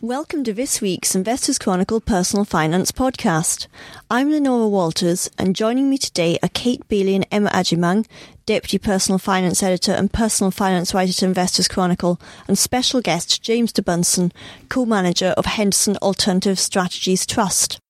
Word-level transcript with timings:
Welcome 0.00 0.44
to 0.44 0.52
this 0.52 0.80
week's 0.80 1.16
Investors 1.16 1.58
Chronicle 1.58 2.00
Personal 2.00 2.44
Finance 2.44 2.92
podcast. 2.92 3.66
I'm 4.08 4.30
Leonora 4.30 4.68
Walters, 4.68 5.28
and 5.36 5.56
joining 5.56 5.90
me 5.90 5.98
today 5.98 6.38
are 6.40 6.48
Kate 6.50 6.86
Beioley 6.88 7.16
and 7.16 7.26
Emma 7.32 7.50
Agyemang, 7.50 8.06
Deputy 8.46 8.78
Personal 8.78 9.18
Finance 9.18 9.60
Editor 9.60 9.90
and 9.90 10.12
Personal 10.12 10.52
Finance 10.52 10.94
Writer 10.94 11.12
to 11.14 11.24
Investors 11.24 11.66
Chronicle, 11.66 12.20
and 12.46 12.56
special 12.56 13.00
guest 13.00 13.42
James 13.42 13.72
de 13.72 13.82
Bunsen, 13.82 14.30
co-manager 14.68 15.34
of 15.36 15.46
Henderson 15.46 15.96
Alternative 15.96 16.60
Strategies 16.60 17.26
Trust. 17.26 17.80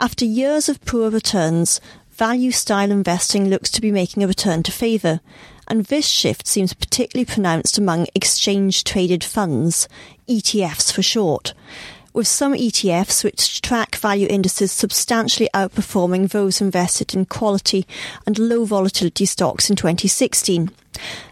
After 0.00 0.24
years 0.24 0.70
of 0.70 0.82
poor 0.86 1.10
returns, 1.10 1.82
value 2.08 2.50
style 2.50 2.90
investing 2.90 3.50
looks 3.50 3.70
to 3.72 3.82
be 3.82 3.92
making 3.92 4.22
a 4.22 4.26
return 4.26 4.62
to 4.62 4.72
favour, 4.72 5.20
and 5.70 5.84
this 5.84 6.06
shift 6.06 6.46
seems 6.46 6.72
particularly 6.72 7.26
pronounced 7.26 7.76
among 7.76 8.06
exchange 8.14 8.84
traded 8.84 9.22
funds, 9.22 9.86
ETFs 10.28 10.92
for 10.92 11.02
short, 11.02 11.54
with 12.12 12.26
some 12.26 12.54
ETFs 12.54 13.24
which 13.24 13.60
track 13.60 13.96
value 13.96 14.26
indices 14.28 14.72
substantially 14.72 15.48
outperforming 15.54 16.30
those 16.30 16.60
invested 16.60 17.14
in 17.14 17.26
quality 17.26 17.86
and 18.26 18.38
low 18.38 18.64
volatility 18.64 19.26
stocks 19.26 19.70
in 19.70 19.76
2016. 19.76 20.70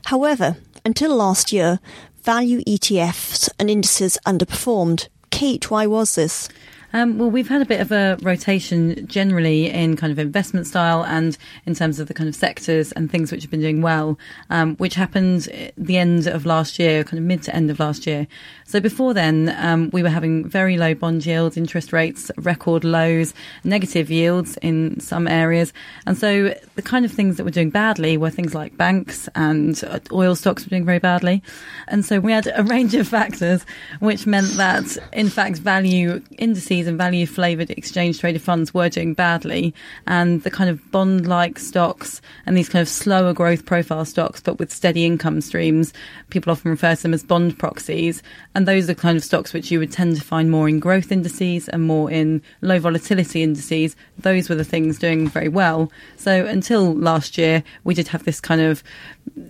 However, 0.06 0.56
until 0.84 1.16
last 1.16 1.52
year, 1.52 1.80
value 2.22 2.60
ETFs 2.64 3.48
and 3.58 3.70
indices 3.70 4.18
underperformed. 4.26 5.08
Kate, 5.30 5.70
why 5.70 5.86
was 5.86 6.14
this? 6.14 6.48
Um, 6.92 7.18
well, 7.18 7.30
we've 7.30 7.48
had 7.48 7.60
a 7.60 7.66
bit 7.66 7.80
of 7.80 7.92
a 7.92 8.16
rotation 8.22 9.06
generally 9.06 9.68
in 9.68 9.96
kind 9.96 10.10
of 10.10 10.18
investment 10.18 10.66
style 10.66 11.04
and 11.04 11.36
in 11.66 11.74
terms 11.74 12.00
of 12.00 12.08
the 12.08 12.14
kind 12.14 12.28
of 12.28 12.34
sectors 12.34 12.90
and 12.92 13.10
things 13.10 13.30
which 13.30 13.42
have 13.42 13.50
been 13.50 13.60
doing 13.60 13.82
well, 13.82 14.18
um, 14.50 14.76
which 14.76 14.94
happened 14.94 15.48
the 15.76 15.98
end 15.98 16.26
of 16.26 16.46
last 16.46 16.78
year, 16.78 17.04
kind 17.04 17.18
of 17.18 17.24
mid 17.24 17.42
to 17.42 17.54
end 17.54 17.70
of 17.70 17.78
last 17.80 18.06
year. 18.06 18.26
So 18.68 18.80
before 18.80 19.14
then, 19.14 19.54
um, 19.58 19.90
we 19.92 20.02
were 20.02 20.08
having 20.08 20.44
very 20.44 20.76
low 20.76 20.92
bond 20.92 21.24
yields, 21.24 21.56
interest 21.56 21.92
rates, 21.92 22.32
record 22.36 22.82
lows, 22.82 23.32
negative 23.62 24.10
yields 24.10 24.56
in 24.56 24.98
some 24.98 25.28
areas. 25.28 25.72
And 26.04 26.18
so 26.18 26.52
the 26.74 26.82
kind 26.82 27.04
of 27.04 27.12
things 27.12 27.36
that 27.36 27.44
were 27.44 27.52
doing 27.52 27.70
badly 27.70 28.16
were 28.16 28.28
things 28.28 28.56
like 28.56 28.76
banks 28.76 29.28
and 29.36 29.80
oil 30.10 30.34
stocks 30.34 30.64
were 30.64 30.70
doing 30.70 30.84
very 30.84 30.98
badly. 30.98 31.44
And 31.86 32.04
so 32.04 32.18
we 32.18 32.32
had 32.32 32.52
a 32.56 32.64
range 32.64 32.96
of 32.96 33.06
factors 33.06 33.64
which 34.00 34.26
meant 34.26 34.56
that, 34.56 34.98
in 35.12 35.28
fact, 35.28 35.58
value 35.58 36.20
indices 36.36 36.88
and 36.88 36.98
value 36.98 37.26
flavored 37.26 37.70
exchange 37.70 38.18
traded 38.18 38.42
funds 38.42 38.74
were 38.74 38.88
doing 38.88 39.14
badly. 39.14 39.74
And 40.08 40.42
the 40.42 40.50
kind 40.50 40.68
of 40.68 40.90
bond 40.90 41.28
like 41.28 41.60
stocks 41.60 42.20
and 42.46 42.56
these 42.56 42.68
kind 42.68 42.82
of 42.82 42.88
slower 42.88 43.32
growth 43.32 43.64
profile 43.64 44.04
stocks, 44.04 44.40
but 44.40 44.58
with 44.58 44.72
steady 44.72 45.04
income 45.04 45.40
streams, 45.40 45.92
people 46.30 46.50
often 46.50 46.72
refer 46.72 46.96
to 46.96 47.02
them 47.02 47.14
as 47.14 47.22
bond 47.22 47.60
proxies 47.60 48.24
and 48.56 48.66
those 48.66 48.84
are 48.84 48.86
the 48.86 48.94
kind 48.94 49.18
of 49.18 49.22
stocks 49.22 49.52
which 49.52 49.70
you 49.70 49.78
would 49.78 49.92
tend 49.92 50.16
to 50.16 50.22
find 50.22 50.50
more 50.50 50.66
in 50.66 50.80
growth 50.80 51.12
indices 51.12 51.68
and 51.68 51.82
more 51.82 52.10
in 52.10 52.40
low 52.62 52.78
volatility 52.78 53.42
indices. 53.42 53.94
Those 54.16 54.48
were 54.48 54.54
the 54.54 54.64
things 54.64 54.98
doing 54.98 55.28
very 55.28 55.50
well. 55.50 55.92
So 56.16 56.46
until 56.46 56.94
last 56.94 57.36
year, 57.36 57.62
we 57.84 57.92
did 57.92 58.08
have 58.08 58.24
this 58.24 58.40
kind 58.40 58.62
of 58.62 58.82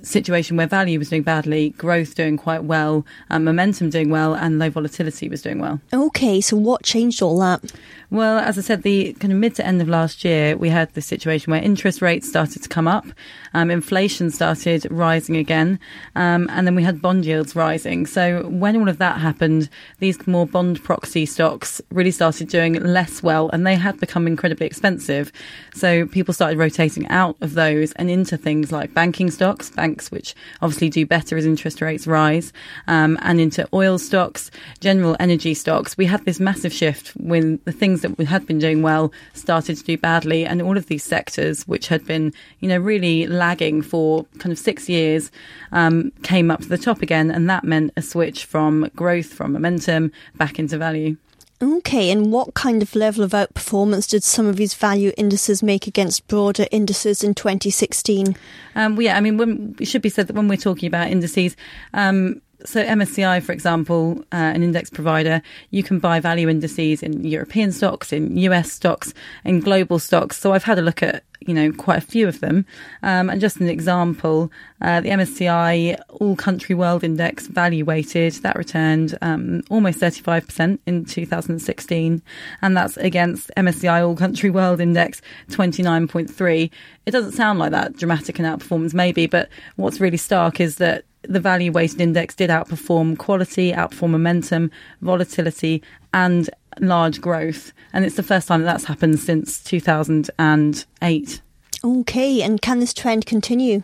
situation 0.03 0.57
where 0.57 0.67
value 0.67 0.99
was 0.99 1.11
doing 1.11 1.23
badly, 1.23 1.71
growth 1.71 2.15
doing 2.15 2.37
quite 2.37 2.65
well, 2.65 3.05
um, 3.31 3.45
momentum 3.45 3.91
doing 3.91 4.11
well, 4.11 4.35
and 4.35 4.59
low 4.59 4.71
volatility 4.71 5.29
was 5.29 5.43
doing 5.43 5.59
well. 5.59 5.81
Okay, 5.93 6.41
so 6.41 6.57
what 6.57 6.83
changed 6.83 7.23
all 7.23 7.39
that? 7.41 7.73
Well, 8.11 8.39
as 8.39 8.57
I 8.57 8.61
said, 8.61 8.83
the 8.83 9.15
kind 9.15 9.33
of 9.33 9.39
mid 9.39 9.57
to 9.57 9.67
end 9.67 9.83
of 9.83 9.89
last 9.89 10.25
year, 10.25 10.57
we 10.57 10.69
had 10.69 10.95
the 10.95 11.03
situation 11.03 11.51
where 11.51 11.61
interest 11.61 12.01
rates 12.01 12.29
started 12.29 12.63
to 12.63 12.69
come 12.69 12.87
up, 12.87 13.05
um, 13.53 13.71
inflation 13.71 14.31
started 14.31 14.87
rising 14.91 15.37
again, 15.37 15.81
um, 16.15 16.49
and 16.53 16.67
then 16.67 16.77
we 16.77 16.85
had 16.85 17.03
bond 17.03 17.27
yields 17.27 17.57
rising. 17.57 18.07
So 18.07 18.49
when 18.49 18.77
all 18.77 18.89
of 18.89 18.99
that 18.99 19.21
happened, 19.21 19.69
these 19.99 20.25
more 20.27 20.47
bond 20.47 20.85
proxy 20.85 21.27
stocks 21.27 21.81
really 21.91 22.13
started 22.13 22.49
doing 22.49 22.75
less 22.75 23.23
well, 23.25 23.51
and 23.51 23.67
they 23.67 23.75
had 23.75 23.99
become 23.99 24.29
incredibly 24.29 24.67
expensive. 24.67 25.33
So 25.75 26.07
people 26.07 26.33
started 26.33 26.59
rotating 26.59 27.09
out 27.09 27.37
of 27.41 27.55
those 27.55 27.91
and 27.93 28.09
into 28.09 28.37
things 28.37 28.71
like 28.71 28.95
banking 28.95 29.33
stocks, 29.33 29.66
banks 29.71 30.11
which 30.11 30.35
obviously 30.63 30.89
do 30.89 31.07
better 31.07 31.37
as 31.37 31.47
interest 31.47 31.81
rates 31.81 32.07
rise, 32.07 32.53
um, 32.87 33.19
and 33.23 33.41
into 33.41 33.69
oil 33.73 33.99
stocks, 33.99 34.51
general 34.81 35.17
energy 35.19 35.55
stocks. 35.55 35.97
We 35.97 36.07
had 36.07 36.25
this 36.25 36.41
massive 36.41 36.73
shift 36.73 37.09
when 37.17 37.59
the 37.65 37.73
things 37.73 38.03
that 38.03 38.19
we 38.19 38.25
had 38.25 38.47
been 38.47 38.59
doing 38.59 38.83
well 38.83 39.13
started 39.35 39.77
to 39.77 39.85
do 39.85 39.99
badly, 39.99 40.45
and 40.45 40.63
all 40.63 40.77
of 40.77 40.87
these 40.87 41.05
sectors, 41.05 41.67
which 41.67 41.89
had 41.89 42.07
been, 42.07 42.33
you 42.61 42.69
know, 42.69 42.79
really 42.79 43.27
lagging 43.27 43.83
for 43.83 44.25
kind 44.39 44.53
of 44.53 44.59
six 44.59 44.89
years, 44.89 45.31
um, 45.73 46.13
came 46.23 46.51
up 46.51 46.61
to 46.61 46.69
the 46.69 46.79
top 46.79 47.03
again, 47.03 47.31
and 47.31 47.49
that 47.49 47.65
meant 47.65 47.93
a 47.97 48.03
switch 48.03 48.45
from 48.45 48.91
growth, 48.95 49.33
from 49.33 49.53
momentum, 49.53 50.13
back 50.37 50.59
into 50.59 50.79
value. 50.79 51.17
Okay, 51.63 52.11
and 52.11 52.31
what 52.31 52.53
kind 52.53 52.83
of 52.83 52.95
level 52.95 53.25
of 53.25 53.31
outperformance 53.31 54.11
did 54.11 54.23
some 54.23 54.47
of 54.47 54.57
these 54.57 54.75
value 54.75 55.13
indices 55.17 55.63
make 55.63 55.87
against 55.87 56.27
broader 56.29 56.67
indices 56.71 57.25
in 57.25 57.35
2016? 57.35 58.37
Um, 58.75 58.95
well, 58.95 59.03
yeah, 59.03 59.17
I 59.17 59.21
mean, 59.21 59.39
when, 59.39 59.75
it 59.81 59.87
should 59.87 60.03
be 60.03 60.11
said 60.11 60.27
that 60.27 60.37
when 60.37 60.49
we're 60.49 60.57
talking 60.59 60.87
about 60.87 61.09
indices, 61.09 61.57
um, 61.95 62.43
so 62.65 62.83
MSCI, 62.83 63.43
for 63.43 63.53
example, 63.53 64.19
uh, 64.33 64.37
an 64.37 64.63
index 64.63 64.91
provider, 64.91 65.43
you 65.71 65.83
can 65.83 65.99
buy 65.99 66.21
value 66.21 66.49
indices 66.49 67.03
in 67.03 67.25
European 67.25 67.73
stocks, 67.73 68.13
in 68.13 68.37
US 68.39 68.73
stocks, 68.73 69.13
in 69.45 69.61
global 69.61 69.99
stocks. 69.99 70.39
So 70.39 70.53
I've 70.53 70.65
had 70.65 70.79
a 70.79 70.83
look 70.83 71.03
at 71.03 71.23
you 71.41 71.53
know 71.53 71.71
quite 71.71 71.99
a 71.99 72.07
few 72.07 72.27
of 72.27 72.41
them, 72.41 72.65
um, 73.03 73.29
and 73.29 73.41
just 73.41 73.59
an 73.59 73.69
example, 73.69 74.51
uh, 74.81 75.01
the 75.01 75.11
MSCI 75.11 76.01
All 76.09 76.35
Country 76.35 76.75
World 76.75 77.05
Index 77.05 77.47
value 77.47 77.85
weighted 77.85 78.33
that 78.35 78.57
returned 78.57 79.17
um, 79.21 79.63
almost 79.71 80.01
35% 80.01 80.79
in 80.87 81.05
2016, 81.05 82.23
and 82.63 82.77
that's 82.77 82.97
against 82.97 83.51
MSCI 83.57 84.07
All 84.07 84.17
Country 84.17 84.51
World 84.51 84.81
Index 84.81 85.21
29.3. 85.51 86.71
It 87.05 87.11
doesn't 87.11 87.33
sound 87.33 87.59
like 87.59 87.71
that 87.71 87.97
dramatic 87.97 88.39
an 88.39 88.47
outperformance, 88.47 88.95
maybe, 88.95 89.27
but 89.27 89.49
what's 89.77 90.01
really 90.01 90.17
stark 90.17 90.59
is 90.59 90.77
that 90.77 91.05
the 91.23 91.41
value 91.41 91.73
weighted 91.73 92.01
index 92.01 92.35
did 92.35 92.51
outperform 92.51 93.19
quality, 93.19 93.73
outperform 93.73 94.11
momentum, 94.11 94.71
volatility, 95.01 95.83
and 96.13 96.49
large 96.81 97.21
growth. 97.21 97.73
And 97.93 98.05
it's 98.05 98.17
the 98.17 98.23
first 98.23 98.49
time 98.49 98.63
that 98.63 98.67
that's 98.67 98.85
happened 98.85 99.19
since 99.19 99.63
2008. 99.63 101.43
Okay, 101.85 102.43
and 102.43 102.63
can 102.63 102.81
this 102.81 102.95
trend 102.95 103.27
continue? 103.27 103.83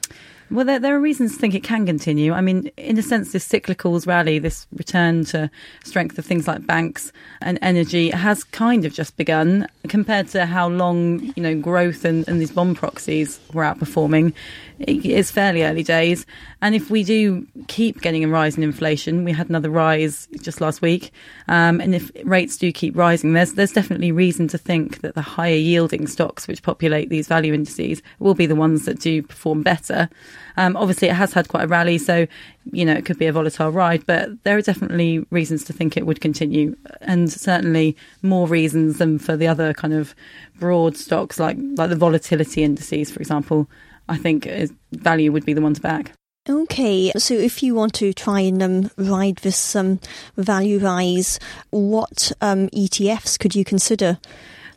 Well, 0.53 0.67
there, 0.67 0.79
there, 0.79 0.95
are 0.95 1.01
reasons 1.01 1.33
to 1.33 1.39
think 1.39 1.55
it 1.55 1.63
can 1.63 1.87
continue. 1.87 2.35
I 2.35 2.43
mean, 2.43 2.71
in 2.77 2.99
a 2.99 3.03
sense, 3.03 3.33
this 3.33 3.49
cyclicals 3.49 4.07
rally, 4.07 4.39
this 4.39 4.67
return 4.75 5.25
to 5.27 5.51
strength 5.83 6.19
of 6.19 6.27
things 6.27 6.47
like 6.47 6.67
banks 6.67 7.11
and 7.41 7.59
energy 7.63 8.11
has 8.11 8.45
kind 8.45 8.85
of 8.85 8.93
just 8.93 9.17
begun 9.17 9.67
compared 9.89 10.29
to 10.29 10.45
how 10.45 10.69
long, 10.69 11.33
you 11.37 11.43
know, 11.43 11.59
growth 11.59 12.05
and, 12.05 12.29
and 12.29 12.39
these 12.39 12.51
bond 12.51 12.77
proxies 12.77 13.41
were 13.55 13.63
outperforming. 13.63 14.35
It's 14.79 15.31
fairly 15.31 15.63
early 15.63 15.85
days. 15.85 16.27
And 16.61 16.75
if 16.75 16.91
we 16.91 17.03
do 17.03 17.47
keep 17.69 18.03
getting 18.03 18.23
a 18.23 18.29
rise 18.29 18.59
in 18.59 18.63
inflation, 18.63 19.25
we 19.25 19.33
had 19.33 19.49
another 19.49 19.71
rise 19.71 20.29
just 20.43 20.61
last 20.61 20.83
week. 20.83 21.13
Um, 21.49 21.81
and 21.81 21.95
if 21.95 22.11
rates 22.25 22.59
do 22.59 22.73
keep 22.73 22.95
rising, 22.95 23.33
there's, 23.33 23.55
there's 23.55 23.73
definitely 23.73 24.13
reason 24.13 24.49
to 24.49 24.59
think 24.59 25.01
that 25.01 25.15
the 25.15 25.23
higher 25.23 25.55
yielding 25.55 26.07
stocks 26.07 26.47
which 26.47 26.63
populate 26.63 27.09
these 27.09 27.27
value 27.27 27.55
indices 27.55 28.03
will 28.19 28.35
be 28.35 28.45
the 28.45 28.55
ones 28.55 28.85
that 28.85 29.01
do 29.01 29.23
perform 29.23 29.63
better. 29.63 30.11
Um, 30.57 30.77
obviously, 30.77 31.09
it 31.09 31.15
has 31.15 31.33
had 31.33 31.49
quite 31.49 31.65
a 31.65 31.69
rally, 31.69 31.99
so 31.99 32.27
you 32.73 32.85
know 32.85 32.93
it 32.93 33.05
could 33.05 33.19
be 33.19 33.27
a 33.27 33.33
volatile 33.33 33.71
ride, 33.71 34.05
but 34.07 34.31
there 34.45 34.57
are 34.57 34.63
definitely 34.63 35.25
reasons 35.31 35.65
to 35.65 35.73
think 35.73 35.97
it 35.97 36.07
would 36.07 36.21
continue, 36.21 36.77
and 37.01 37.33
certainly 37.33 37.97
more 38.23 38.47
reasons 38.47 38.99
than 38.99 39.19
for 39.19 39.37
the 39.37 39.49
other 39.49 39.73
kind 39.75 39.95
of 39.95 40.15
broad 40.59 40.97
stocks 40.97 41.39
like 41.39 41.57
like 41.77 41.91
the 41.91 41.97
volatility 41.97 42.63
indices, 42.63 43.11
for 43.11 43.21
example. 43.21 43.69
I 44.09 44.19
think 44.19 44.49
value 44.91 45.33
would 45.33 45.47
be 45.47 45.53
the 45.53 45.61
one 45.61 45.75
to 45.75 45.81
back. 45.81 46.13
Okay, 46.49 47.13
so 47.17 47.35
if 47.35 47.63
you 47.63 47.77
want 47.77 47.95
to 47.95 48.13
try 48.13 48.41
and 48.41 48.61
um, 48.61 48.91
ride 48.97 49.37
this 49.37 49.77
um, 49.77 50.01
value 50.37 50.81
rise, 50.81 51.39
what 51.71 52.33
um, 52.41 52.69
ETFs 52.71 53.39
could 53.39 53.55
you 53.55 53.65
consider? 53.65 54.19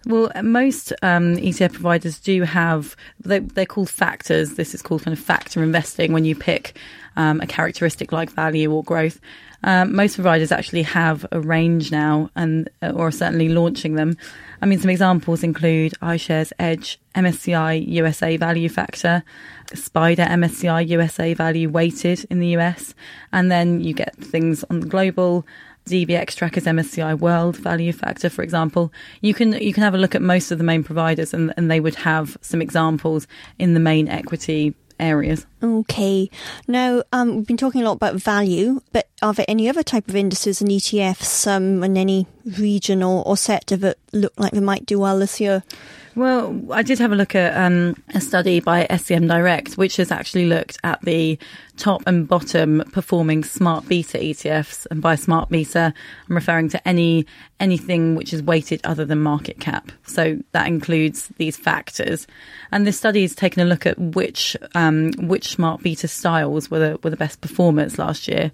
Well, 0.06 0.31
most 0.44 0.94
um, 1.02 1.36
ETF 1.38 1.74
providers 1.74 2.19
do 2.19 2.44
have, 2.44 2.96
they, 3.22 3.42
are 3.57 3.66
called 3.66 3.90
factors. 3.90 4.54
This 4.54 4.75
is 4.75 4.84
called 4.84 5.04
kind 5.04 5.18
of 5.18 5.24
factor 5.24 5.63
investing 5.63 6.13
when 6.13 6.25
you 6.25 6.36
pick 6.36 6.78
um, 7.16 7.42
a 7.42 7.48
characteristic 7.48 8.12
like 8.12 8.30
value 8.30 8.72
or 8.72 8.84
growth. 8.84 9.19
Um, 9.63 9.96
most 9.96 10.13
providers 10.13 10.52
actually 10.52 10.84
have 10.84 11.25
a 11.31 11.40
range 11.40 11.92
now 11.92 12.30
and 12.36 12.69
uh, 12.84 12.92
or 12.92 13.07
are 13.07 13.12
certainly 13.12 13.50
launching 13.50 13.96
them. 13.96 14.16
I 14.62 14.68
mean, 14.68 14.80
some 14.80 14.92
examples 14.92 15.44
include 15.44 15.94
iShares 16.04 16.51
Edge, 16.60 17.00
MSCI 17.16 17.88
USA 17.88 18.38
Value 18.38 18.69
Factor, 18.69 19.24
SPDR 19.72 20.28
MSCI 20.28 20.88
USA 20.90 21.34
Value 21.34 21.69
Weighted 21.69 22.28
in 22.30 22.40
the 22.40 22.56
US, 22.58 22.94
and 23.34 23.50
then 23.50 23.81
you 23.81 23.96
get 23.96 24.16
things 24.18 24.63
on 24.69 24.81
the 24.81 24.88
global 24.88 25.48
DBX 25.86 26.36
Trackers 26.36 26.66
MSCI 26.66 27.20
World 27.20 27.58
Value 27.58 27.94
Factor, 27.94 28.30
for 28.30 28.42
example, 28.42 28.92
you 29.22 29.34
can 29.34 29.54
you 29.54 29.72
can 29.72 29.84
have 29.84 29.94
a 29.94 30.00
look 30.00 30.16
at 30.16 30.22
most 30.22 30.52
of 30.52 30.58
the 30.58 30.64
main 30.64 30.84
providers, 30.84 31.34
and, 31.34 31.54
and 31.58 31.70
they 31.70 31.80
would 31.80 31.96
have 31.96 32.38
some 32.42 32.62
examples 32.62 33.28
in 33.60 33.74
the 33.76 33.80
main 33.80 34.08
equity 34.08 34.74
areas. 35.00 35.46
Okay. 35.62 36.30
Now, 36.68 37.04
um, 37.12 37.36
we've 37.36 37.48
been 37.48 37.58
talking 37.58 37.82
a 37.82 37.86
lot 37.86 37.94
about 37.94 38.16
value, 38.16 38.82
but 38.94 39.10
are 39.22 39.34
there 39.34 39.46
any 39.48 39.70
other 39.70 39.84
type 39.84 40.08
of 40.08 40.16
indices 40.16 40.62
and 40.62 40.72
ETFs 40.72 41.48
um, 41.48 41.84
in 41.84 41.98
any 41.98 42.28
region 42.58 43.04
or, 43.04 43.26
or 43.26 43.38
sector 43.38 43.78
that 43.78 43.98
look 44.14 44.34
like 44.38 44.54
they 44.54 44.60
might 44.60 44.86
do 44.86 45.00
well 45.00 45.20
this 45.20 45.40
year? 45.40 45.64
Well, 46.15 46.57
I 46.71 46.81
did 46.81 47.00
have 47.00 47.12
a 47.12 47.15
look 47.15 47.35
at 47.35 47.57
um, 47.57 48.01
a 48.13 48.21
study 48.21 48.62
by 48.62 48.88
SCM 48.89 49.27
Direct, 49.27 49.73
which 49.73 49.97
has 49.97 50.12
actually 50.12 50.45
looked 50.45 50.77
at 50.81 51.01
the 51.01 51.38
top 51.75 52.03
and 52.07 52.25
bottom 52.25 52.83
performing 52.94 53.44
smart 53.44 53.85
beta 53.89 54.17
ETFs. 54.17 54.88
And 54.89 55.01
by 55.01 55.15
smart 55.15 55.50
beta, 55.50 55.94
I'm 56.29 56.35
referring 56.35 56.69
to 56.69 56.88
any 56.88 57.25
anything 57.59 58.15
which 58.15 58.33
is 58.33 58.41
weighted 58.41 58.79
other 58.85 59.03
than 59.03 59.21
market 59.21 59.59
cap. 59.59 59.91
So 60.06 60.38
that 60.53 60.67
includes 60.67 61.27
these 61.38 61.57
factors. 61.57 62.27
And 62.71 62.88
this 62.88 62.97
study 62.97 63.23
has 63.23 63.35
taken 63.35 63.62
a 63.62 63.65
look 63.65 63.85
at 63.85 64.00
which 64.00 64.56
um, 64.73 65.12
which 65.17 65.50
smart 65.50 65.83
beta 65.83 66.07
styles 66.07 66.71
were 66.71 66.79
the, 66.79 67.00
were 67.03 67.09
the 67.09 67.17
best 67.17 67.41
performers 67.41 68.00
last 68.00 68.29
year. 68.29 68.53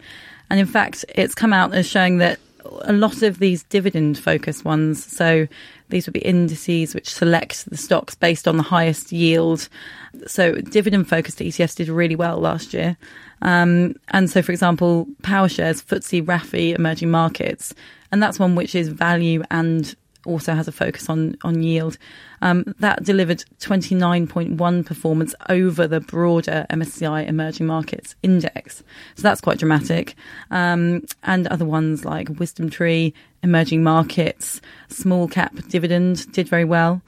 And 0.49 0.59
in 0.59 0.65
fact, 0.65 1.05
it's 1.09 1.35
come 1.35 1.53
out 1.53 1.75
as 1.75 1.87
showing 1.87 2.17
that 2.17 2.39
a 2.81 2.93
lot 2.93 3.21
of 3.21 3.39
these 3.39 3.63
dividend 3.63 4.17
focused 4.17 4.65
ones. 4.65 5.03
So 5.03 5.47
these 5.89 6.05
would 6.05 6.13
be 6.13 6.21
indices 6.21 6.93
which 6.93 7.13
select 7.13 7.69
the 7.69 7.77
stocks 7.77 8.15
based 8.15 8.47
on 8.47 8.57
the 8.57 8.63
highest 8.63 9.11
yield. 9.11 9.67
So 10.27 10.55
dividend 10.55 11.07
focused 11.07 11.39
ETFs 11.39 11.75
did 11.75 11.89
really 11.89 12.15
well 12.15 12.37
last 12.37 12.73
year. 12.73 12.97
Um, 13.41 13.95
and 14.09 14.29
so, 14.29 14.41
for 14.41 14.51
example, 14.51 15.07
PowerShares, 15.23 15.83
FTSE, 15.83 16.23
RAFI, 16.25 16.75
emerging 16.75 17.09
markets, 17.09 17.73
and 18.11 18.21
that's 18.21 18.39
one 18.39 18.55
which 18.55 18.75
is 18.75 18.89
value 18.89 19.43
and 19.49 19.95
also 20.25 20.53
has 20.53 20.67
a 20.67 20.71
focus 20.71 21.09
on 21.09 21.37
on 21.43 21.63
yield. 21.63 21.97
Um, 22.41 22.73
that 22.79 23.03
delivered 23.03 23.43
29.1 23.59 24.85
performance 24.85 25.35
over 25.49 25.87
the 25.87 25.99
broader 25.99 26.65
MSCI 26.69 27.27
Emerging 27.27 27.67
Markets 27.67 28.15
Index. 28.23 28.83
So 29.15 29.21
that's 29.23 29.41
quite 29.41 29.59
dramatic. 29.59 30.15
Um, 30.49 31.05
and 31.23 31.47
other 31.47 31.65
ones 31.65 32.03
like 32.03 32.29
Wisdom 32.39 32.69
Tree, 32.69 33.13
Emerging 33.43 33.83
Markets, 33.83 34.59
Small 34.89 35.27
Cap 35.27 35.55
Dividend 35.67 36.31
did 36.31 36.49
very 36.49 36.65
well. 36.65 37.01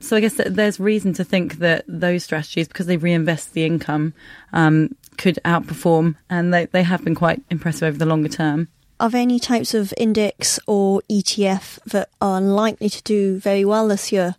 So 0.00 0.16
I 0.16 0.20
guess 0.20 0.40
there's 0.44 0.80
reason 0.80 1.12
to 1.14 1.24
think 1.24 1.58
that 1.58 1.84
those 1.86 2.24
strategies, 2.24 2.66
because 2.66 2.86
they 2.86 2.96
reinvest 2.96 3.52
the 3.52 3.66
income, 3.66 4.14
um, 4.52 4.96
could 5.18 5.38
outperform, 5.44 6.16
and 6.30 6.52
they, 6.52 6.66
they 6.66 6.82
have 6.82 7.04
been 7.04 7.14
quite 7.14 7.42
impressive 7.50 7.82
over 7.82 7.98
the 7.98 8.06
longer 8.06 8.30
term. 8.30 8.68
Are 9.00 9.10
there 9.10 9.22
any 9.22 9.40
types 9.40 9.74
of 9.74 9.92
index 9.96 10.60
or 10.66 11.02
ETF 11.10 11.78
that 11.86 12.10
are 12.20 12.36
unlikely 12.38 12.90
to 12.90 13.02
do 13.02 13.38
very 13.38 13.64
well 13.64 13.88
this 13.88 14.12
year? 14.12 14.36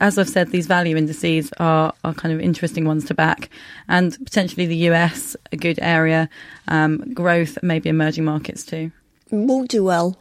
as 0.00 0.18
I've 0.18 0.28
said, 0.28 0.50
these 0.50 0.66
value 0.66 0.96
indices 0.96 1.52
are, 1.58 1.92
are 2.04 2.14
kind 2.14 2.34
of 2.34 2.40
interesting 2.40 2.84
ones 2.84 3.06
to 3.06 3.14
back, 3.14 3.48
and 3.88 4.16
potentially 4.24 4.66
the 4.66 4.76
US, 4.90 5.36
a 5.52 5.56
good 5.56 5.78
area, 5.80 6.28
um, 6.68 7.14
growth, 7.14 7.58
maybe 7.62 7.88
emerging 7.88 8.24
markets 8.24 8.64
too. 8.64 8.92
Won't 9.30 9.70
do 9.70 9.84
well. 9.84 10.18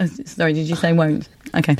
Oh, 0.00 0.06
sorry, 0.06 0.52
did 0.52 0.68
you 0.68 0.76
say 0.76 0.92
won't? 0.92 1.28
Okay. 1.54 1.76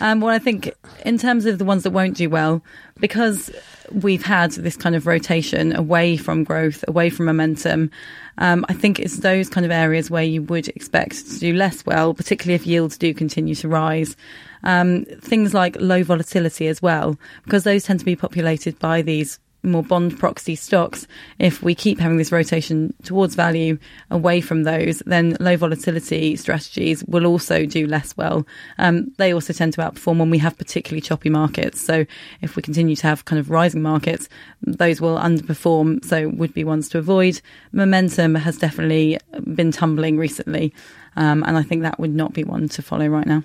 Um, 0.00 0.20
well, 0.20 0.34
I 0.34 0.38
think 0.38 0.72
in 1.04 1.18
terms 1.18 1.46
of 1.46 1.58
the 1.58 1.64
ones 1.64 1.82
that 1.82 1.90
won't 1.90 2.16
do 2.16 2.28
well, 2.30 2.62
because 2.98 3.50
we've 3.92 4.24
had 4.24 4.52
this 4.52 4.76
kind 4.76 4.96
of 4.96 5.06
rotation 5.06 5.74
away 5.74 6.16
from 6.16 6.44
growth, 6.44 6.84
away 6.88 7.10
from 7.10 7.26
momentum, 7.26 7.90
um, 8.38 8.66
I 8.68 8.72
think 8.72 8.98
it's 9.00 9.18
those 9.18 9.48
kind 9.48 9.64
of 9.64 9.72
areas 9.72 10.10
where 10.10 10.24
you 10.24 10.42
would 10.42 10.68
expect 10.68 11.26
to 11.30 11.38
do 11.38 11.54
less 11.54 11.86
well, 11.86 12.14
particularly 12.14 12.54
if 12.54 12.66
yields 12.66 12.98
do 12.98 13.14
continue 13.14 13.54
to 13.56 13.68
rise. 13.68 14.16
Um, 14.64 15.04
things 15.20 15.54
like 15.54 15.76
low 15.78 16.02
volatility 16.02 16.66
as 16.66 16.82
well, 16.82 17.18
because 17.44 17.64
those 17.64 17.84
tend 17.84 18.00
to 18.00 18.04
be 18.04 18.16
populated 18.16 18.78
by 18.78 19.02
these 19.02 19.38
more 19.66 19.82
bond 19.82 20.18
proxy 20.18 20.54
stocks, 20.54 21.06
if 21.38 21.62
we 21.62 21.74
keep 21.74 21.98
having 21.98 22.16
this 22.16 22.32
rotation 22.32 22.94
towards 23.02 23.34
value 23.34 23.78
away 24.10 24.40
from 24.40 24.62
those, 24.62 25.02
then 25.06 25.36
low 25.40 25.56
volatility 25.56 26.36
strategies 26.36 27.04
will 27.04 27.26
also 27.26 27.66
do 27.66 27.86
less 27.86 28.16
well. 28.16 28.46
Um, 28.78 29.12
they 29.18 29.32
also 29.32 29.52
tend 29.52 29.74
to 29.74 29.80
outperform 29.80 30.18
when 30.18 30.30
we 30.30 30.38
have 30.38 30.56
particularly 30.56 31.00
choppy 31.00 31.30
markets. 31.30 31.80
So 31.80 32.06
if 32.40 32.56
we 32.56 32.62
continue 32.62 32.96
to 32.96 33.06
have 33.06 33.24
kind 33.24 33.38
of 33.38 33.50
rising 33.50 33.82
markets, 33.82 34.28
those 34.62 35.00
will 35.00 35.16
underperform. 35.16 36.04
So 36.04 36.28
would 36.28 36.54
be 36.54 36.64
ones 36.64 36.88
to 36.90 36.98
avoid. 36.98 37.40
Momentum 37.72 38.34
has 38.34 38.56
definitely 38.56 39.18
been 39.54 39.72
tumbling 39.72 40.16
recently. 40.16 40.72
Um, 41.16 41.42
and 41.44 41.56
I 41.56 41.62
think 41.62 41.82
that 41.82 41.98
would 41.98 42.14
not 42.14 42.34
be 42.34 42.44
one 42.44 42.68
to 42.68 42.82
follow 42.82 43.06
right 43.08 43.26
now. 43.26 43.42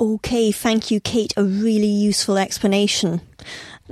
Okay, 0.00 0.50
thank 0.50 0.90
you, 0.90 1.00
Kate. 1.00 1.32
A 1.36 1.44
really 1.44 1.86
useful 1.86 2.36
explanation. 2.36 3.20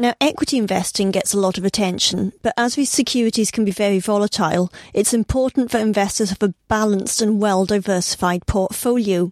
Now, 0.01 0.15
equity 0.19 0.57
investing 0.57 1.11
gets 1.11 1.35
a 1.35 1.39
lot 1.39 1.59
of 1.59 1.65
attention, 1.67 2.33
but 2.41 2.55
as 2.57 2.75
these 2.75 2.89
securities 2.89 3.51
can 3.51 3.67
be 3.67 3.71
very 3.71 3.99
volatile, 3.99 4.73
it's 4.95 5.13
important 5.13 5.71
for 5.71 5.77
investors 5.77 6.31
to 6.31 6.37
have 6.37 6.51
a 6.51 6.55
balanced 6.69 7.21
and 7.21 7.39
well 7.39 7.67
diversified 7.67 8.47
portfolio. 8.47 9.31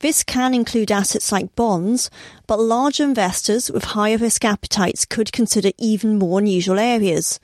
This 0.00 0.22
can 0.22 0.52
include 0.52 0.92
assets 0.92 1.32
like 1.32 1.56
bonds, 1.56 2.10
but 2.46 2.60
larger 2.60 3.04
investors 3.04 3.70
with 3.70 3.84
higher 3.84 4.18
risk 4.18 4.44
appetites 4.44 5.06
could 5.06 5.32
consider 5.32 5.70
even 5.78 6.18
more 6.18 6.40
unusual 6.40 6.78
areas. 6.78 7.40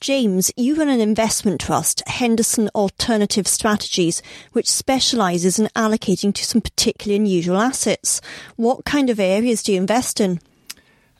James, 0.00 0.52
you 0.56 0.76
run 0.76 0.88
an 0.88 1.00
investment 1.00 1.60
trust, 1.60 2.06
Henderson 2.06 2.68
Alternative 2.76 3.48
Strategies, 3.48 4.22
which 4.52 4.70
specialises 4.70 5.58
in 5.58 5.66
allocating 5.74 6.32
to 6.32 6.44
some 6.44 6.60
particularly 6.60 7.16
unusual 7.16 7.56
assets. 7.56 8.20
What 8.54 8.84
kind 8.84 9.10
of 9.10 9.18
areas 9.18 9.64
do 9.64 9.72
you 9.72 9.80
invest 9.80 10.20
in? 10.20 10.38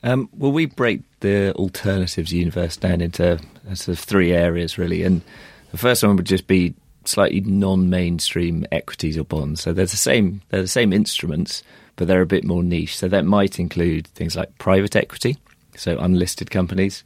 Um, 0.03 0.29
well, 0.37 0.51
we 0.51 0.65
break 0.65 1.01
the 1.21 1.53
alternatives 1.55 2.33
universe 2.33 2.75
down 2.75 3.01
into 3.01 3.33
uh, 3.69 3.75
sort 3.75 3.97
of 3.97 4.03
three 4.03 4.33
areas, 4.33 4.77
really. 4.77 5.03
And 5.03 5.21
the 5.71 5.77
first 5.77 6.03
one 6.03 6.15
would 6.17 6.25
just 6.25 6.47
be 6.47 6.73
slightly 7.05 7.41
non-mainstream 7.41 8.65
equities 8.71 9.17
or 9.17 9.23
bonds. 9.23 9.61
So 9.61 9.73
they're 9.73 9.85
the 9.85 9.97
same. 9.97 10.41
They're 10.49 10.61
the 10.61 10.67
same 10.67 10.93
instruments, 10.93 11.63
but 11.95 12.07
they're 12.07 12.21
a 12.21 12.25
bit 12.25 12.43
more 12.43 12.63
niche. 12.63 12.97
So 12.97 13.07
that 13.07 13.25
might 13.25 13.59
include 13.59 14.07
things 14.07 14.35
like 14.35 14.57
private 14.57 14.95
equity, 14.95 15.37
so 15.75 15.97
unlisted 15.97 16.51
companies, 16.51 17.03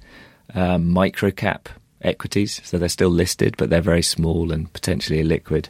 um, 0.53 0.85
microcap 0.85 1.67
equities. 2.01 2.61
So 2.63 2.77
they're 2.77 2.89
still 2.89 3.09
listed, 3.09 3.55
but 3.57 3.69
they're 3.69 3.81
very 3.81 4.03
small 4.03 4.51
and 4.51 4.71
potentially 4.73 5.23
illiquid. 5.23 5.69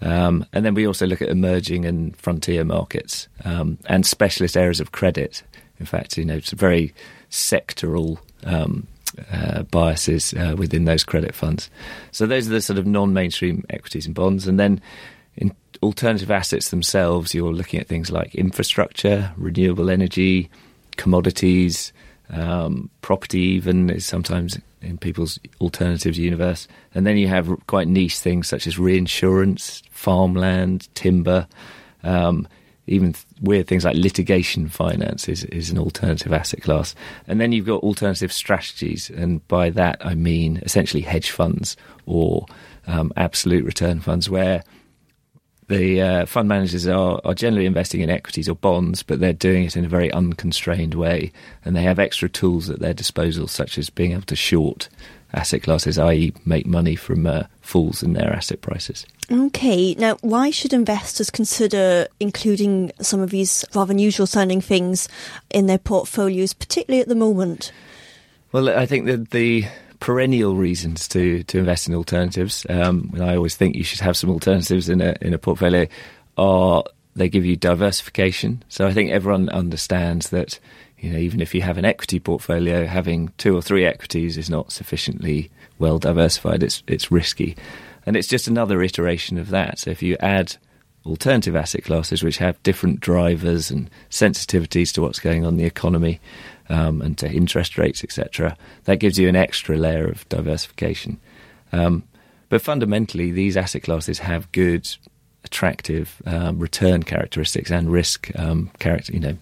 Um, 0.00 0.46
and 0.52 0.64
then 0.64 0.74
we 0.74 0.86
also 0.86 1.06
look 1.06 1.22
at 1.22 1.28
emerging 1.28 1.84
and 1.84 2.16
frontier 2.16 2.64
markets 2.64 3.28
um, 3.44 3.78
and 3.86 4.06
specialist 4.06 4.56
areas 4.56 4.80
of 4.80 4.92
credit. 4.92 5.42
In 5.80 5.86
fact, 5.86 6.16
you 6.16 6.24
know, 6.24 6.36
it's 6.36 6.50
very 6.50 6.92
sectoral 7.30 8.18
um, 8.44 8.86
uh, 9.32 9.62
biases 9.64 10.34
uh, 10.34 10.54
within 10.56 10.84
those 10.84 11.04
credit 11.04 11.34
funds. 11.34 11.70
So 12.12 12.26
those 12.26 12.46
are 12.46 12.52
the 12.52 12.60
sort 12.60 12.78
of 12.78 12.86
non-mainstream 12.86 13.64
equities 13.70 14.06
and 14.06 14.14
bonds, 14.14 14.46
and 14.46 14.58
then 14.58 14.80
in 15.36 15.54
alternative 15.82 16.30
assets 16.30 16.70
themselves, 16.70 17.34
you're 17.34 17.52
looking 17.52 17.80
at 17.80 17.86
things 17.86 18.10
like 18.10 18.34
infrastructure, 18.34 19.32
renewable 19.36 19.90
energy, 19.90 20.50
commodities, 20.96 21.92
um, 22.30 22.90
property. 23.00 23.40
Even 23.40 23.88
is 23.90 24.04
sometimes 24.04 24.58
in 24.82 24.98
people's 24.98 25.38
alternatives 25.60 26.18
universe, 26.18 26.68
and 26.94 27.06
then 27.06 27.16
you 27.16 27.28
have 27.28 27.48
quite 27.66 27.88
niche 27.88 28.18
things 28.18 28.48
such 28.48 28.66
as 28.66 28.78
reinsurance, 28.78 29.82
farmland, 29.90 30.88
timber. 30.94 31.46
Um, 32.02 32.46
even 32.88 33.12
th- 33.12 33.24
weird 33.40 33.66
things 33.66 33.84
like 33.84 33.96
litigation 33.96 34.68
finance 34.68 35.28
is, 35.28 35.44
is 35.44 35.70
an 35.70 35.78
alternative 35.78 36.32
asset 36.32 36.62
class. 36.62 36.94
And 37.26 37.40
then 37.40 37.52
you've 37.52 37.66
got 37.66 37.82
alternative 37.82 38.32
strategies, 38.32 39.10
and 39.10 39.46
by 39.48 39.70
that 39.70 40.04
I 40.04 40.14
mean 40.14 40.58
essentially 40.58 41.02
hedge 41.02 41.30
funds 41.30 41.76
or 42.06 42.46
um, 42.86 43.12
absolute 43.16 43.64
return 43.64 44.00
funds, 44.00 44.30
where 44.30 44.62
the 45.68 46.00
uh, 46.00 46.26
fund 46.26 46.48
managers 46.48 46.88
are, 46.88 47.20
are 47.24 47.34
generally 47.34 47.66
investing 47.66 48.00
in 48.00 48.08
equities 48.08 48.48
or 48.48 48.54
bonds, 48.54 49.02
but 49.02 49.20
they're 49.20 49.34
doing 49.34 49.64
it 49.64 49.76
in 49.76 49.84
a 49.84 49.88
very 49.88 50.10
unconstrained 50.12 50.94
way, 50.94 51.30
and 51.64 51.76
they 51.76 51.82
have 51.82 51.98
extra 51.98 52.28
tools 52.28 52.70
at 52.70 52.80
their 52.80 52.94
disposal, 52.94 53.46
such 53.46 53.76
as 53.76 53.90
being 53.90 54.12
able 54.12 54.22
to 54.22 54.36
short 54.36 54.88
asset 55.32 55.62
classes, 55.62 55.98
i.e., 55.98 56.32
make 56.44 56.66
money 56.66 56.96
from 56.96 57.26
uh, 57.26 57.44
falls 57.60 58.02
in 58.02 58.14
their 58.14 58.32
asset 58.32 58.60
prices. 58.60 59.06
Okay, 59.30 59.94
now 59.94 60.16
why 60.22 60.50
should 60.50 60.72
investors 60.72 61.30
consider 61.30 62.06
including 62.18 62.92
some 63.00 63.20
of 63.20 63.30
these 63.30 63.64
rather 63.74 63.92
unusual 63.92 64.26
sounding 64.26 64.60
things 64.60 65.08
in 65.50 65.66
their 65.66 65.78
portfolios, 65.78 66.54
particularly 66.54 67.02
at 67.02 67.08
the 67.08 67.14
moment? 67.14 67.72
Well, 68.52 68.70
I 68.70 68.86
think 68.86 69.06
that 69.06 69.30
the 69.30 69.66
perennial 70.00 70.54
reasons 70.54 71.06
to, 71.08 71.42
to 71.42 71.58
invest 71.58 71.88
in 71.88 71.94
alternatives, 71.94 72.64
um, 72.70 73.10
and 73.14 73.22
I 73.22 73.36
always 73.36 73.56
think 73.56 73.76
you 73.76 73.84
should 73.84 74.00
have 74.00 74.16
some 74.16 74.30
alternatives 74.30 74.88
in 74.88 75.02
a 75.02 75.14
in 75.20 75.34
a 75.34 75.38
portfolio, 75.38 75.86
are 76.38 76.84
they 77.14 77.28
give 77.28 77.44
you 77.44 77.56
diversification. 77.56 78.62
So 78.68 78.86
I 78.86 78.94
think 78.94 79.10
everyone 79.10 79.48
understands 79.50 80.30
that 80.30 80.58
you 81.00 81.10
know 81.10 81.18
even 81.18 81.40
if 81.40 81.54
you 81.54 81.62
have 81.62 81.78
an 81.78 81.84
equity 81.84 82.20
portfolio, 82.20 82.86
having 82.86 83.32
two 83.38 83.56
or 83.56 83.62
three 83.62 83.84
equities 83.84 84.36
is 84.36 84.50
not 84.50 84.72
sufficiently 84.72 85.50
well 85.78 85.98
diversified. 85.98 86.62
It's 86.62 86.82
it's 86.86 87.10
risky, 87.10 87.56
and 88.06 88.16
it's 88.16 88.28
just 88.28 88.48
another 88.48 88.82
iteration 88.82 89.38
of 89.38 89.50
that. 89.50 89.78
So 89.78 89.90
if 89.90 90.02
you 90.02 90.16
add 90.20 90.56
alternative 91.06 91.56
asset 91.56 91.84
classes, 91.84 92.22
which 92.22 92.38
have 92.38 92.62
different 92.62 93.00
drivers 93.00 93.70
and 93.70 93.90
sensitivities 94.10 94.92
to 94.92 95.02
what's 95.02 95.20
going 95.20 95.44
on 95.44 95.54
in 95.54 95.58
the 95.58 95.64
economy 95.64 96.20
um, 96.68 97.00
and 97.00 97.16
to 97.18 97.30
interest 97.30 97.78
rates, 97.78 98.04
etc., 98.04 98.56
that 98.84 98.98
gives 98.98 99.18
you 99.18 99.28
an 99.28 99.36
extra 99.36 99.76
layer 99.76 100.06
of 100.06 100.28
diversification. 100.28 101.18
Um, 101.72 102.04
but 102.48 102.62
fundamentally, 102.62 103.30
these 103.30 103.56
asset 103.56 103.82
classes 103.82 104.18
have 104.20 104.50
good, 104.52 104.88
attractive 105.44 106.22
um, 106.26 106.58
return 106.58 107.02
characteristics 107.02 107.70
and 107.70 107.90
risk 107.90 108.30
um, 108.36 108.70
character. 108.78 109.12
You 109.12 109.20
know, 109.20 109.36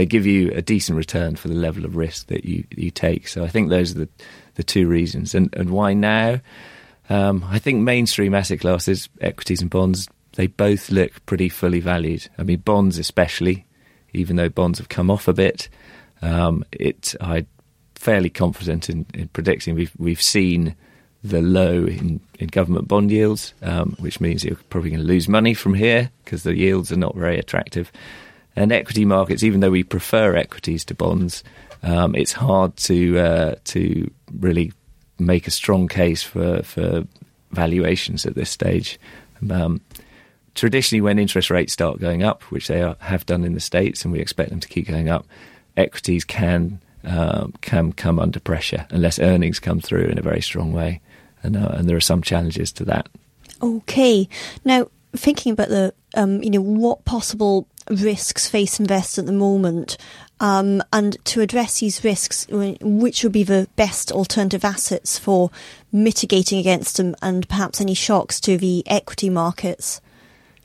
they 0.00 0.06
give 0.06 0.24
you 0.24 0.50
a 0.52 0.62
decent 0.62 0.96
return 0.96 1.36
for 1.36 1.48
the 1.48 1.54
level 1.54 1.84
of 1.84 1.94
risk 1.94 2.28
that 2.28 2.46
you 2.46 2.64
you 2.70 2.90
take. 2.90 3.28
So 3.28 3.44
I 3.44 3.48
think 3.48 3.68
those 3.68 3.94
are 3.94 3.98
the 3.98 4.08
the 4.54 4.64
two 4.64 4.88
reasons. 4.88 5.34
And 5.34 5.54
and 5.54 5.68
why 5.68 5.92
now? 5.92 6.40
Um, 7.10 7.44
I 7.46 7.58
think 7.58 7.82
mainstream 7.82 8.34
asset 8.34 8.60
classes, 8.60 9.10
equities 9.20 9.60
and 9.60 9.68
bonds, 9.68 10.08
they 10.36 10.46
both 10.46 10.90
look 10.90 11.26
pretty 11.26 11.50
fully 11.50 11.80
valued. 11.80 12.26
I 12.38 12.44
mean, 12.44 12.60
bonds 12.60 12.98
especially, 12.98 13.66
even 14.14 14.36
though 14.36 14.48
bonds 14.48 14.78
have 14.78 14.88
come 14.88 15.10
off 15.10 15.28
a 15.28 15.34
bit. 15.34 15.68
Um, 16.22 16.64
it 16.72 17.14
I'm 17.20 17.46
fairly 17.94 18.30
confident 18.30 18.88
in, 18.88 19.04
in 19.12 19.28
predicting 19.28 19.74
we've 19.74 19.92
we've 19.98 20.22
seen 20.22 20.76
the 21.22 21.42
low 21.42 21.84
in, 21.84 22.20
in 22.38 22.46
government 22.46 22.88
bond 22.88 23.10
yields, 23.10 23.52
um, 23.60 23.96
which 23.98 24.18
means 24.18 24.44
you're 24.44 24.56
probably 24.70 24.88
going 24.88 25.02
to 25.02 25.06
lose 25.06 25.28
money 25.28 25.52
from 25.52 25.74
here 25.74 26.10
because 26.24 26.44
the 26.44 26.56
yields 26.56 26.90
are 26.90 26.96
not 26.96 27.14
very 27.14 27.38
attractive. 27.38 27.92
And 28.56 28.72
equity 28.72 29.04
markets, 29.04 29.42
even 29.42 29.60
though 29.60 29.70
we 29.70 29.84
prefer 29.84 30.34
equities 30.34 30.84
to 30.86 30.94
bonds, 30.94 31.44
um, 31.82 32.14
it's 32.14 32.32
hard 32.32 32.76
to 32.78 33.18
uh, 33.18 33.54
to 33.64 34.10
really 34.38 34.72
make 35.18 35.46
a 35.46 35.50
strong 35.50 35.88
case 35.88 36.22
for 36.22 36.62
for 36.62 37.06
valuations 37.52 38.26
at 38.26 38.34
this 38.34 38.50
stage. 38.50 38.98
Um, 39.50 39.80
traditionally, 40.54 41.00
when 41.00 41.18
interest 41.18 41.50
rates 41.50 41.72
start 41.72 42.00
going 42.00 42.22
up, 42.22 42.42
which 42.44 42.68
they 42.68 42.82
are, 42.82 42.96
have 43.00 43.26
done 43.26 43.44
in 43.44 43.54
the 43.54 43.60
states, 43.60 44.04
and 44.04 44.12
we 44.12 44.20
expect 44.20 44.50
them 44.50 44.60
to 44.60 44.68
keep 44.68 44.88
going 44.88 45.08
up, 45.08 45.26
equities 45.76 46.24
can 46.24 46.80
um, 47.04 47.54
can 47.60 47.92
come 47.92 48.18
under 48.18 48.40
pressure 48.40 48.86
unless 48.90 49.18
earnings 49.18 49.58
come 49.58 49.80
through 49.80 50.04
in 50.04 50.18
a 50.18 50.22
very 50.22 50.42
strong 50.42 50.72
way, 50.72 51.00
and 51.42 51.56
uh, 51.56 51.70
and 51.74 51.88
there 51.88 51.96
are 51.96 52.00
some 52.00 52.22
challenges 52.22 52.72
to 52.72 52.84
that. 52.84 53.08
Okay, 53.62 54.28
now 54.64 54.88
thinking 55.16 55.52
about 55.52 55.68
the 55.68 55.94
um, 56.14 56.42
you 56.42 56.50
know 56.50 56.60
what 56.60 57.04
possible 57.04 57.66
risks 57.88 58.48
face 58.48 58.78
investors 58.78 59.20
at 59.20 59.26
the 59.26 59.32
moment, 59.32 59.96
um, 60.40 60.82
and 60.92 61.16
to 61.26 61.40
address 61.40 61.80
these 61.80 62.04
risks, 62.04 62.46
which 62.50 63.22
would 63.22 63.32
be 63.32 63.42
the 63.42 63.68
best 63.76 64.12
alternative 64.12 64.64
assets 64.64 65.18
for 65.18 65.50
mitigating 65.92 66.58
against 66.58 66.96
them, 66.96 67.14
and 67.22 67.48
perhaps 67.48 67.80
any 67.80 67.94
shocks 67.94 68.40
to 68.40 68.56
the 68.56 68.82
equity 68.86 69.30
markets. 69.30 70.00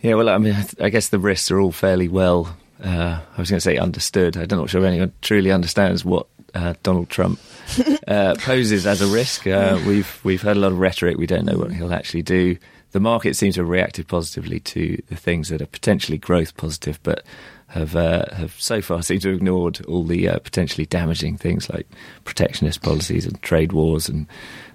Yeah, 0.02 0.16
well, 0.16 0.30
I 0.30 0.38
mean, 0.38 0.56
I 0.80 0.90
guess 0.90 1.10
the 1.10 1.20
risks 1.20 1.50
are 1.52 1.60
all 1.60 1.72
fairly 1.72 2.08
well 2.08 2.56
uh, 2.84 3.20
I 3.36 3.42
was 3.42 3.50
going 3.50 3.58
to 3.58 3.62
say 3.62 3.78
understood. 3.78 4.36
I'm 4.36 4.48
not 4.58 4.70
sure 4.70 4.82
if 4.82 4.88
anyone 4.88 5.14
truly 5.22 5.52
understands 5.52 6.04
what 6.04 6.28
uh, 6.54 6.74
Donald 6.84 7.10
Trump 7.10 7.40
uh, 8.08 8.36
poses 8.40 8.86
as 8.86 9.02
a 9.02 9.08
risk. 9.08 9.48
Uh, 9.48 9.80
we've 9.88 10.20
we've 10.24 10.42
heard 10.42 10.58
a 10.58 10.60
lot 10.60 10.72
of 10.72 10.80
rhetoric. 10.80 11.18
We 11.18 11.28
don't 11.28 11.46
know 11.46 11.58
what 11.58 11.72
he'll 11.72 11.94
actually 11.94 12.24
do. 12.24 12.58
The 12.96 13.02
market 13.02 13.36
seems 13.36 13.56
to 13.56 13.62
have 13.62 13.68
reacted 13.68 14.08
positively 14.08 14.62
to 14.62 15.04
the 15.10 15.18
things 15.18 15.50
that 15.50 15.62
are 15.62 15.66
potentially 15.66 16.18
growth 16.18 16.56
positive, 16.56 16.98
but 17.04 17.26
have 17.68 17.94
uh, 17.94 18.34
have 18.34 18.54
so 18.58 18.82
far 18.82 19.02
seemed 19.04 19.22
to 19.24 19.32
have 19.32 19.36
ignored 19.36 19.84
all 19.86 20.06
the 20.06 20.30
uh, 20.30 20.40
potentially 20.40 20.86
damaging 20.86 21.36
things 21.36 21.70
like 21.70 21.90
protectionist 22.24 22.82
policies 22.82 23.26
and 23.26 23.42
trade 23.42 23.74
wars 23.74 24.08
and 24.08 24.28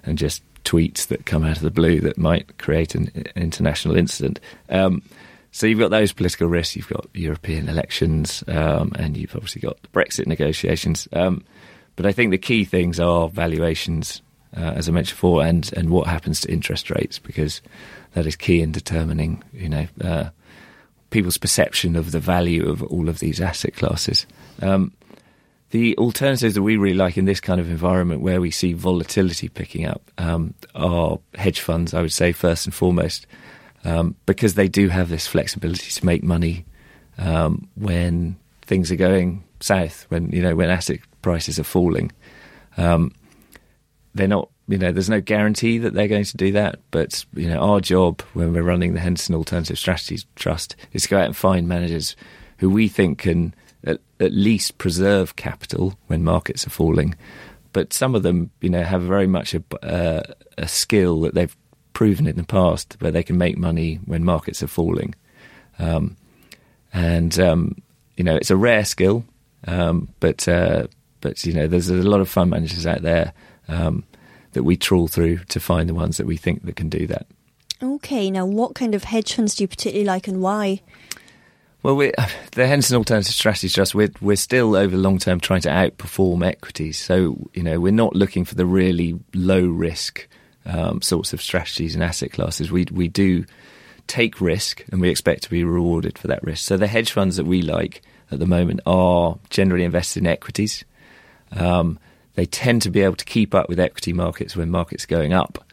and 0.03 0.19
just 0.19 0.43
tweets 0.65 1.07
that 1.07 1.25
come 1.25 1.43
out 1.43 1.57
of 1.57 1.63
the 1.63 1.71
blue 1.71 1.99
that 2.01 2.19
might 2.19 2.59
create 2.59 2.93
an 2.93 3.07
international 3.35 3.97
incident. 3.97 4.39
Um, 4.69 5.01
so 5.49 5.65
you've 5.65 5.79
got 5.79 5.89
those 5.89 6.13
political 6.13 6.47
risks. 6.47 6.75
You've 6.75 6.89
got 6.89 7.07
European 7.15 7.69
elections, 7.69 8.43
um, 8.47 8.91
and 8.99 9.17
you've 9.17 9.35
obviously 9.35 9.61
got 9.61 9.79
Brexit 9.93 10.27
negotiations. 10.27 11.07
Um, 11.11 11.43
but 11.95 12.05
I 12.05 12.11
think 12.11 12.29
the 12.29 12.37
key 12.37 12.65
things 12.65 12.99
are 12.99 13.29
valuations, 13.29 14.21
uh, 14.55 14.73
as 14.75 14.87
I 14.87 14.91
mentioned 14.91 15.15
before, 15.15 15.43
and 15.43 15.73
and 15.75 15.89
what 15.89 16.05
happens 16.05 16.41
to 16.41 16.51
interest 16.51 16.91
rates 16.91 17.17
because 17.17 17.63
that 18.13 18.25
is 18.25 18.35
key 18.35 18.61
in 18.61 18.71
determining, 18.71 19.43
you 19.53 19.69
know, 19.69 19.87
uh, 20.01 20.29
people's 21.09 21.37
perception 21.37 21.95
of 21.95 22.11
the 22.11 22.19
value 22.19 22.67
of 22.67 22.83
all 22.83 23.09
of 23.09 23.19
these 23.19 23.41
asset 23.41 23.75
classes. 23.75 24.25
Um, 24.61 24.93
the 25.71 25.97
alternatives 25.97 26.55
that 26.55 26.63
we 26.63 26.75
really 26.75 26.97
like 26.97 27.17
in 27.17 27.25
this 27.25 27.39
kind 27.39 27.61
of 27.61 27.69
environment 27.69 28.21
where 28.21 28.41
we 28.41 28.51
see 28.51 28.73
volatility 28.73 29.47
picking 29.47 29.85
up 29.85 30.11
um, 30.17 30.53
are 30.75 31.17
hedge 31.35 31.61
funds, 31.61 31.93
I 31.93 32.01
would 32.01 32.11
say, 32.11 32.33
first 32.33 32.65
and 32.65 32.73
foremost 32.73 33.25
um, 33.83 34.15
because 34.25 34.55
they 34.55 34.67
do 34.67 34.89
have 34.89 35.09
this 35.09 35.27
flexibility 35.27 35.91
to 35.91 36.05
make 36.05 36.23
money 36.23 36.65
um, 37.17 37.67
when 37.75 38.37
things 38.61 38.91
are 38.91 38.95
going 38.95 39.43
south, 39.59 40.05
when 40.09 40.29
you 40.31 40.41
know 40.41 40.55
when 40.55 40.69
asset 40.69 40.99
prices 41.21 41.59
are 41.59 41.63
falling. 41.63 42.11
Um, 42.77 43.13
they're 44.13 44.27
not, 44.27 44.49
you 44.71 44.77
know, 44.77 44.93
there's 44.93 45.09
no 45.09 45.19
guarantee 45.19 45.79
that 45.79 45.93
they're 45.93 46.07
going 46.07 46.23
to 46.23 46.37
do 46.37 46.53
that. 46.53 46.79
But 46.91 47.25
you 47.33 47.49
know, 47.49 47.59
our 47.59 47.81
job 47.81 48.21
when 48.33 48.53
we're 48.53 48.63
running 48.63 48.93
the 48.93 49.01
Henderson 49.01 49.35
Alternative 49.35 49.77
Strategies 49.77 50.25
Trust 50.35 50.77
is 50.93 51.03
to 51.03 51.09
go 51.09 51.17
out 51.19 51.25
and 51.25 51.35
find 51.35 51.67
managers 51.67 52.15
who 52.59 52.69
we 52.69 52.87
think 52.87 53.19
can 53.19 53.53
at, 53.83 53.99
at 54.21 54.31
least 54.31 54.77
preserve 54.77 55.35
capital 55.35 55.97
when 56.07 56.23
markets 56.23 56.65
are 56.65 56.69
falling. 56.69 57.15
But 57.73 57.91
some 57.91 58.15
of 58.15 58.23
them, 58.23 58.49
you 58.61 58.69
know, 58.69 58.83
have 58.83 59.01
very 59.01 59.27
much 59.27 59.53
a, 59.53 59.63
uh, 59.83 60.23
a 60.57 60.67
skill 60.69 61.21
that 61.21 61.33
they've 61.33 61.55
proven 61.91 62.25
in 62.25 62.37
the 62.37 62.43
past 62.43 62.95
where 62.99 63.11
they 63.11 63.23
can 63.23 63.37
make 63.37 63.57
money 63.57 63.95
when 64.05 64.23
markets 64.23 64.63
are 64.63 64.67
falling. 64.67 65.15
Um, 65.79 66.15
and 66.93 67.37
um, 67.39 67.75
you 68.15 68.23
know, 68.23 68.37
it's 68.37 68.51
a 68.51 68.57
rare 68.57 68.85
skill, 68.85 69.25
um, 69.67 70.07
but 70.21 70.47
uh, 70.47 70.87
but 71.19 71.43
you 71.45 71.51
know, 71.51 71.67
there's 71.67 71.89
a 71.89 71.95
lot 71.95 72.21
of 72.21 72.29
fund 72.29 72.51
managers 72.51 72.87
out 72.87 73.01
there 73.01 73.33
um, 73.67 74.03
that 74.53 74.63
we 74.63 74.77
trawl 74.77 75.07
through 75.07 75.39
to 75.45 75.59
find 75.59 75.87
the 75.89 75.93
ones 75.93 76.17
that 76.17 76.27
we 76.27 76.37
think 76.37 76.65
that 76.65 76.75
can 76.75 76.89
do 76.89 77.07
that. 77.07 77.25
Okay, 77.81 78.29
now 78.29 78.45
what 78.45 78.75
kind 78.75 78.93
of 78.93 79.05
hedge 79.05 79.33
funds 79.33 79.55
do 79.55 79.63
you 79.63 79.67
particularly 79.67 80.05
like, 80.05 80.27
and 80.27 80.41
why? 80.41 80.81
Well, 81.83 81.95
we, 81.95 82.11
the 82.51 82.67
Henderson 82.67 82.97
Alternative 82.97 83.33
Strategies 83.33 83.73
Trust, 83.73 83.95
we're, 83.95 84.11
we're 84.21 84.35
still 84.35 84.75
over 84.75 84.95
the 84.95 85.01
long 85.01 85.17
term 85.17 85.39
trying 85.39 85.61
to 85.61 85.69
outperform 85.69 86.45
equities. 86.45 86.99
So, 86.99 87.49
you 87.53 87.63
know, 87.63 87.79
we're 87.79 87.91
not 87.91 88.15
looking 88.15 88.45
for 88.45 88.55
the 88.55 88.65
really 88.65 89.19
low 89.33 89.65
risk 89.65 90.27
um, 90.65 91.01
sorts 91.01 91.33
of 91.33 91.41
strategies 91.41 91.95
and 91.95 92.03
asset 92.03 92.31
classes. 92.31 92.71
We 92.71 92.85
we 92.91 93.07
do 93.07 93.45
take 94.07 94.41
risk, 94.41 94.83
and 94.91 95.01
we 95.01 95.09
expect 95.09 95.43
to 95.43 95.49
be 95.49 95.63
rewarded 95.63 96.17
for 96.17 96.27
that 96.27 96.43
risk. 96.43 96.65
So 96.65 96.77
the 96.77 96.87
hedge 96.87 97.11
funds 97.11 97.37
that 97.37 97.45
we 97.45 97.61
like 97.61 98.01
at 98.29 98.39
the 98.39 98.45
moment 98.45 98.81
are 98.85 99.37
generally 99.49 99.83
invested 99.83 100.23
in 100.23 100.27
equities. 100.27 100.83
Um, 101.51 101.99
they 102.35 102.45
tend 102.45 102.81
to 102.83 102.89
be 102.89 103.01
able 103.01 103.15
to 103.15 103.25
keep 103.25 103.53
up 103.53 103.69
with 103.69 103.79
equity 103.79 104.13
markets 104.13 104.55
when 104.55 104.69
markets 104.69 105.05
going 105.05 105.33
up. 105.33 105.63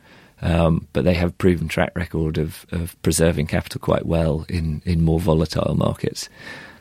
Um, 0.41 0.87
but 0.93 1.05
they 1.05 1.15
have 1.15 1.37
proven 1.39 1.67
track 1.67 1.93
record 1.97 2.39
of, 2.39 2.65
of 2.71 3.01
preserving 3.03 3.49
capital 3.49 3.81
quite 3.81 4.07
well 4.07 4.47
in, 4.49 4.83
in 4.85 5.03
more 5.03 5.19
volatile 5.19 5.75
markets. 5.75 6.29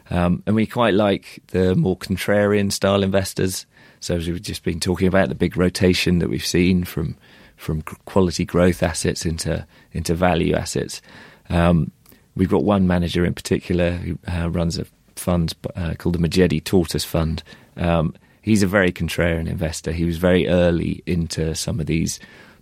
Um, 0.10 0.44
and 0.46 0.56
we 0.56 0.66
quite 0.66 0.94
like 0.94 1.42
the 1.48 1.76
more 1.76 1.98
contrarian 1.98 2.72
style 2.72 3.04
investors. 3.04 3.66
So, 4.00 4.16
as 4.16 4.28
we've 4.28 4.42
just 4.42 4.64
been 4.64 4.80
talking 4.80 5.08
about, 5.08 5.30
the 5.30 5.36
big 5.36 5.58
rotation 5.58 6.20
that 6.20 6.30
we've 6.30 6.46
seen 6.46 6.84
from 6.84 7.18
from 7.56 7.82
quality 7.82 8.46
growth 8.46 8.84
assets 8.84 9.26
into 9.26 9.66
into 9.92 10.14
value 10.14 10.54
assets. 10.54 11.02
Um, 11.50 11.92
we've 12.36 12.50
got 12.50 12.64
one 12.64 12.88
manager 12.88 13.26
in 13.26 13.34
particular 13.34 13.92
who 13.92 14.20
uh, 14.28 14.50
runs 14.50 14.78
a 14.78 14.86
fund 15.16 15.56
uh, 15.76 15.96
called 15.98 16.16
the 16.16 16.20
Majedie 16.20 16.64
Tortoise 16.64 17.04
Fund. 17.04 17.44
Um, 17.76 18.16
he's 18.48 18.64
a 18.64 18.68
very 18.68 18.94
contrarian 18.94 19.46
investor. 19.46 19.92
He 19.92 20.06
was 20.06 20.18
very 20.18 20.48
early 20.48 21.04
into 21.06 21.54
some 21.54 21.82
of 21.82 21.86
these 21.86 22.18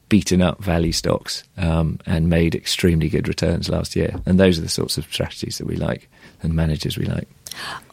beaten 0.09 0.41
up 0.41 0.59
value 0.59 0.91
stocks 0.91 1.43
um, 1.57 1.99
and 2.07 2.27
made 2.27 2.55
extremely 2.55 3.07
good 3.07 3.27
returns 3.27 3.69
last 3.69 3.95
year. 3.95 4.15
And 4.25 4.39
those 4.39 4.57
are 4.57 4.63
the 4.63 4.69
sorts 4.69 4.97
of 4.97 5.05
strategies 5.05 5.59
that 5.59 5.67
we 5.67 5.75
like 5.75 6.09
and 6.41 6.55
managers 6.55 6.97
we 6.97 7.05
like. 7.05 7.27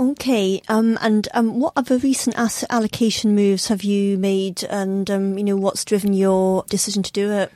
Okay, 0.01 0.63
um, 0.69 0.99
and 1.03 1.29
um, 1.35 1.61
what 1.61 1.75
other 1.77 1.99
recent 1.99 2.37
asset 2.39 2.71
allocation 2.73 3.35
moves 3.35 3.69
have 3.69 3.85
you 3.85 4.17
made, 4.19 4.65
and 4.65 5.09
um, 5.09 5.39
you 5.39 5.45
know 5.45 5.57
what's 5.57 5.85
driven 5.85 6.15
your 6.15 6.65
decision 6.69 7.03
to 7.05 7.13
do 7.13 7.31
it? 7.31 7.53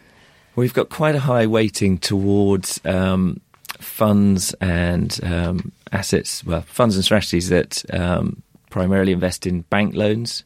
We've 0.55 0.73
got 0.73 0.89
quite 0.89 1.17
a 1.17 1.21
high 1.21 1.47
weighting 1.47 1.99
towards 1.99 2.81
um, 2.85 3.41
funds 3.81 4.55
and 4.61 5.19
um, 5.25 5.73
assets, 5.91 6.45
well, 6.45 6.63
funds 6.63 6.95
and 6.95 7.05
strategies 7.05 7.49
that 7.49 7.83
um, 7.93 8.43
primarily 8.77 9.13
invest 9.13 9.47
in 9.47 9.63
bank 9.63 9.95
loans. 9.95 10.45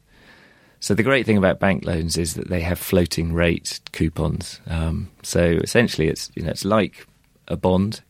So 0.79 0.93
the 0.93 1.03
great 1.03 1.25
thing 1.25 1.35
about 1.35 1.59
bank 1.59 1.83
loans 1.83 2.15
is 2.17 2.35
that 2.35 2.47
they 2.47 2.61
have 2.61 2.79
floating 2.79 3.33
rate 3.33 3.81
coupons. 3.91 4.61
so 5.21 5.59
essentially, 5.61 6.07
it's 6.07 6.31
you 6.33 6.43
know 6.43 6.49
it's 6.51 6.63
like 6.63 7.05
a 7.49 7.57
bond. 7.57 8.01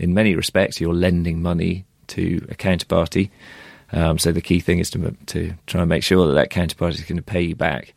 In 0.00 0.12
many 0.12 0.34
respects, 0.34 0.80
you're 0.80 0.92
lending 0.92 1.40
money 1.40 1.84
to 2.08 2.44
a 2.50 2.56
counterparty. 2.56 3.30
Um, 3.92 4.18
so 4.18 4.32
the 4.32 4.40
key 4.40 4.58
thing 4.58 4.80
is 4.80 4.90
to 4.90 5.16
to 5.26 5.54
try 5.68 5.82
and 5.82 5.88
make 5.88 6.02
sure 6.02 6.26
that 6.26 6.32
that 6.32 6.50
counterparty 6.50 6.94
is 6.94 7.02
going 7.02 7.18
to 7.18 7.22
pay 7.22 7.42
you 7.42 7.54
back. 7.54 7.94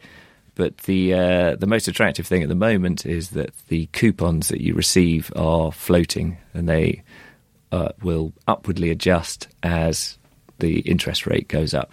But 0.53 0.77
the 0.89 1.15
uh, 1.15 1.55
the 1.55 1.65
most 1.65 1.87
attractive 1.87 2.27
thing 2.27 2.43
at 2.43 2.49
the 2.49 2.63
moment 2.69 3.03
is 3.07 3.31
that 3.31 3.49
the 3.69 3.87
coupons 3.87 4.49
that 4.49 4.61
you 4.61 4.75
receive 4.75 5.33
are 5.35 5.71
floating, 5.71 6.37
and 6.53 6.69
they 6.69 7.01
uh, 7.71 7.93
will 8.03 8.31
upwardly 8.47 8.91
adjust 8.91 9.47
as 9.63 10.19
the 10.63 10.79
interest 10.79 11.27
rate 11.27 11.47
goes 11.47 11.73
up. 11.73 11.91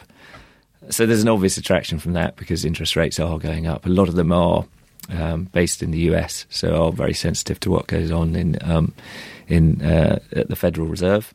So 0.89 1.05
there's 1.05 1.23
an 1.23 1.29
obvious 1.29 1.59
attraction 1.59 1.99
from 1.99 2.15
that 2.15 2.37
because 2.37 2.65
interest 2.65 2.97
rates 2.97 3.21
are 3.21 3.39
going 3.39 3.67
up. 3.67 3.85
A 3.85 3.91
lot 3.91 4.09
of 4.09 4.15
them 4.15 4.33
are 4.33 4.65
um, 5.11 5.45
based 5.45 5.83
in 5.83 5.91
the 5.91 5.99
US, 6.12 6.47
so 6.49 6.85
are 6.85 6.93
very 6.93 7.15
sensitive 7.15 7.61
to 7.61 7.71
what 7.71 7.87
goes 7.87 8.11
on 8.11 8.35
in 8.35 8.57
um, 8.62 8.95
in 9.49 9.83
uh, 9.83 10.21
at 10.33 10.49
the 10.49 10.57
Federal 10.57 10.87
Reserve. 10.87 11.35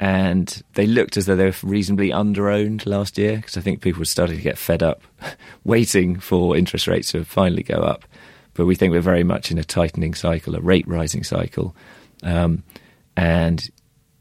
And 0.00 0.62
they 0.74 0.86
looked 0.86 1.16
as 1.16 1.26
though 1.26 1.36
they 1.36 1.44
were 1.44 1.54
reasonably 1.62 2.10
underowned 2.10 2.86
last 2.86 3.16
year 3.16 3.36
because 3.36 3.56
I 3.56 3.60
think 3.60 3.80
people 3.80 4.00
were 4.00 4.04
starting 4.04 4.36
to 4.36 4.42
get 4.42 4.58
fed 4.58 4.82
up 4.82 5.00
waiting 5.64 6.18
for 6.18 6.56
interest 6.56 6.88
rates 6.88 7.12
to 7.12 7.24
finally 7.24 7.62
go 7.62 7.76
up. 7.76 8.04
But 8.54 8.66
we 8.66 8.74
think 8.74 8.90
we're 8.90 9.00
very 9.00 9.24
much 9.24 9.50
in 9.50 9.58
a 9.58 9.64
tightening 9.64 10.14
cycle, 10.14 10.56
a 10.56 10.60
rate 10.60 10.86
rising 10.88 11.22
cycle. 11.22 11.74
Um, 12.22 12.64
and 13.16 13.70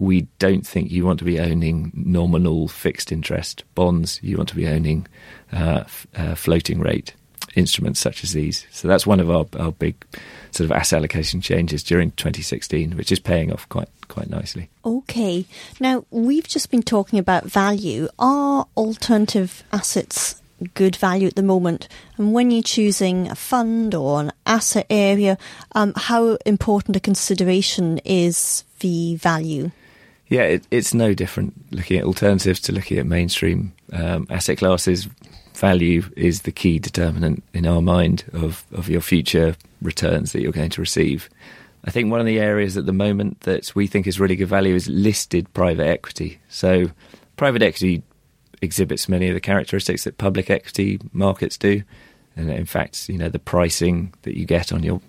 we 0.02 0.22
don't 0.40 0.66
think 0.66 0.90
you 0.90 1.06
want 1.06 1.20
to 1.20 1.26
be 1.26 1.40
owning 1.40 1.92
nominal 1.94 2.68
fixed 2.68 3.12
interest 3.12 3.64
bonds. 3.76 4.20
You 4.24 4.36
want 4.36 4.50
to 4.50 4.56
be 4.56 4.68
owning 4.68 5.06
uh, 5.54 5.84
f- 5.86 6.08
uh, 6.16 6.34
floating 6.34 6.80
rate 6.80 7.14
instruments 7.54 8.00
such 8.00 8.24
as 8.24 8.32
these. 8.32 8.66
So 8.72 8.88
that's 8.88 9.06
one 9.06 9.20
of 9.20 9.30
our, 9.30 9.46
our 9.60 9.72
big 9.72 10.04
sort 10.50 10.66
of 10.66 10.72
asset 10.72 10.98
allocation 10.98 11.40
changes 11.40 11.84
during 11.84 12.12
2016, 12.14 12.98
which 12.98 13.12
is 13.12 13.20
paying 13.20 13.54
off 13.54 13.70
quite 13.70 13.90
quite 14.08 14.28
nicely. 14.28 14.72
Okay. 14.84 15.46
Now, 15.80 16.04
we've 16.10 16.48
just 16.48 16.72
been 16.72 16.82
talking 16.82 17.20
about 17.20 17.46
value. 17.46 18.08
Are 18.18 18.66
alternative 18.76 19.64
assets 19.72 20.42
good 20.74 20.96
value 20.96 21.28
at 21.28 21.36
the 21.36 21.44
moment? 21.44 21.88
And 22.18 22.34
when 22.34 22.50
you're 22.50 22.64
choosing 22.64 23.30
a 23.30 23.36
fund 23.36 23.94
or 23.94 24.20
an 24.20 24.32
asset 24.48 24.88
area, 24.90 25.38
um, 25.76 25.94
how 25.96 26.40
important 26.48 26.96
a 26.96 27.00
consideration 27.00 28.00
is 28.00 28.64
the 28.80 29.16
value? 29.18 29.70
Yeah, 30.32 30.44
it, 30.44 30.66
it's 30.72 30.94
no 30.94 31.14
different 31.14 31.54
looking 31.74 31.98
at 31.98 32.06
alternatives 32.06 32.62
to 32.62 32.72
looking 32.72 32.98
at 32.98 33.06
mainstream 33.06 33.74
um, 33.92 34.28
asset 34.30 34.60
classes 34.60 35.10
value 35.56 36.04
is 36.16 36.44
the 36.44 36.54
key 36.54 36.80
determinant 36.80 37.44
in 37.54 37.68
our 37.68 37.82
mind 37.82 38.24
of, 38.32 38.64
of 38.72 38.88
your 38.88 39.02
future 39.02 39.58
returns 39.82 40.32
that 40.32 40.42
you're 40.42 40.54
going 40.54 40.70
to 40.70 40.80
receive. 40.80 41.30
I 41.84 41.92
think 41.92 42.10
one 42.10 42.22
of 42.22 42.26
the 42.26 42.40
areas 42.40 42.78
at 42.78 42.86
the 42.86 42.94
moment 42.94 43.42
that 43.42 43.76
we 43.76 43.88
think 43.88 44.08
is 44.08 44.22
really 44.22 44.38
good 44.38 44.48
value 44.48 44.74
is 44.74 44.88
listed 44.88 45.54
private 45.54 45.86
equity. 45.86 46.40
So, 46.48 46.92
private 47.36 47.62
equity 47.62 48.02
exhibits 48.62 49.10
many 49.10 49.28
of 49.28 49.34
the 49.34 49.42
characteristics 49.42 50.06
that 50.06 50.18
public 50.18 50.50
equity 50.50 50.98
markets 51.12 51.58
do. 51.58 51.84
And 52.38 52.50
in 52.50 52.66
fact, 52.66 53.10
you 53.10 53.18
know, 53.18 53.28
the 53.28 53.38
pricing 53.38 54.14
that 54.22 54.38
you 54.38 54.46
get 54.46 54.72
on 54.72 54.82
your 54.82 55.02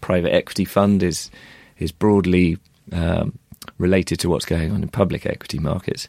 private 0.00 0.32
equity 0.32 0.66
fund 0.66 1.02
is 1.02 1.32
is 1.78 1.90
broadly 1.90 2.58
um, 2.92 3.36
related 3.78 4.20
to 4.20 4.28
what's 4.28 4.44
going 4.44 4.72
on 4.72 4.82
in 4.82 4.88
public 4.88 5.26
equity 5.26 5.58
markets. 5.58 6.08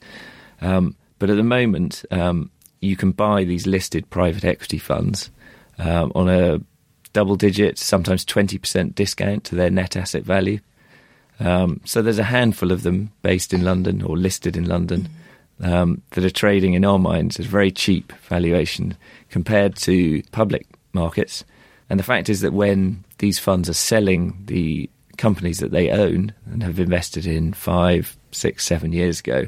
Um, 0.62 0.96
but 1.20 1.30
at 1.30 1.36
the 1.36 1.44
moment, 1.44 2.06
um, 2.12 2.50
you 2.82 2.96
can 2.96 3.12
buy 3.12 3.44
these 3.44 3.68
listed 3.68 4.10
private 4.10 4.46
equity 4.46 4.78
funds 4.78 5.30
um, 5.78 6.12
on 6.16 6.30
a 6.30 6.62
double 7.14 7.36
digit, 7.36 7.78
sometimes 7.78 8.26
20% 8.26 8.96
discount 8.96 9.44
to 9.46 9.56
their 9.56 9.70
net 9.70 9.96
asset 9.96 10.24
value. 10.24 10.60
Um, 11.40 11.82
so 11.86 12.02
there's 12.02 12.20
a 12.20 12.24
handful 12.24 12.72
of 12.72 12.84
them 12.84 13.12
based 13.22 13.54
in 13.54 13.64
London 13.64 14.02
or 14.02 14.18
listed 14.18 14.58
in 14.58 14.66
London 14.66 15.10
um, 15.62 16.02
that 16.12 16.24
are 16.24 16.30
trading 16.30 16.74
in 16.74 16.86
our 16.86 17.00
minds 17.00 17.40
at 17.40 17.46
a 17.46 17.50
very 17.50 17.72
cheap 17.72 18.14
valuation 18.24 18.96
compared 19.30 19.76
to 19.78 20.22
public 20.32 20.68
markets. 20.94 21.44
And 21.90 22.00
the 22.00 22.04
fact 22.04 22.30
is 22.30 22.42
that 22.42 22.54
when 22.54 23.04
these 23.18 23.40
funds 23.40 23.70
are 23.70 23.74
selling 23.74 24.42
the 24.46 24.90
companies 25.20 25.60
that 25.60 25.72
they 25.72 25.92
own 25.92 26.34
and 26.52 26.64
have 26.64 26.80
invested 26.80 27.26
in 27.26 27.54
five, 27.54 28.18
six, 28.32 28.66
seven 28.66 28.94
years 28.94 29.20
ago, 29.20 29.48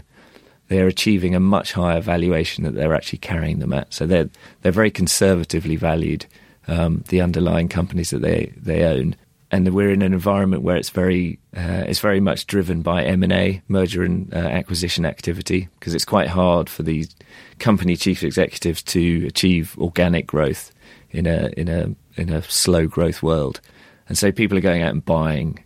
they're 0.68 0.88
achieving 0.88 1.36
a 1.36 1.40
much 1.40 1.74
higher 1.74 2.02
valuation 2.02 2.64
that 2.64 2.76
they're 2.76 2.96
actually 2.96 3.20
carrying 3.20 3.60
them 3.60 3.74
at. 3.74 3.94
So 3.94 4.06
they're 4.06 4.30
they're 4.62 4.72
very 4.72 4.92
conservatively 4.92 5.76
valued 5.76 6.26
um, 6.68 7.04
the 7.10 7.22
underlying 7.22 7.70
companies 7.70 8.10
that 8.12 8.22
they 8.22 8.54
they 8.56 8.84
own, 8.84 9.16
and 9.50 9.68
we're 9.74 9.92
in 9.92 10.02
an 10.02 10.14
environment 10.14 10.64
where 10.64 10.78
it's 10.78 10.90
very 10.90 11.40
uh, 11.58 11.84
it's 11.88 12.00
very 12.00 12.22
much 12.22 12.48
driven 12.48 12.82
by 12.82 13.04
M 13.04 13.24
and 13.24 13.34
A, 13.34 13.62
merger 13.68 14.04
and 14.04 14.34
uh, 14.34 14.38
acquisition 14.38 15.06
activity, 15.06 15.68
because 15.80 15.94
it's 15.94 16.06
quite 16.06 16.30
hard 16.30 16.70
for 16.70 16.84
these 16.84 17.14
company 17.60 17.98
chief 17.98 18.24
executives 18.24 18.82
to 18.84 19.26
achieve 19.28 19.76
organic 19.78 20.26
growth 20.28 20.72
in 21.10 21.26
a 21.26 21.50
in 21.58 21.68
a 21.68 21.94
in 22.16 22.30
a 22.30 22.42
slow 22.44 22.88
growth 22.88 23.22
world, 23.22 23.60
and 24.12 24.18
so 24.18 24.30
people 24.30 24.58
are 24.58 24.62
going 24.62 24.82
out 24.82 24.92
and 24.92 25.06
buying 25.06 25.64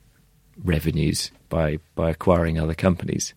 revenues 0.63 1.31
by 1.49 1.79
by 1.95 2.11
acquiring 2.11 2.59
other 2.59 2.75
companies. 2.75 3.33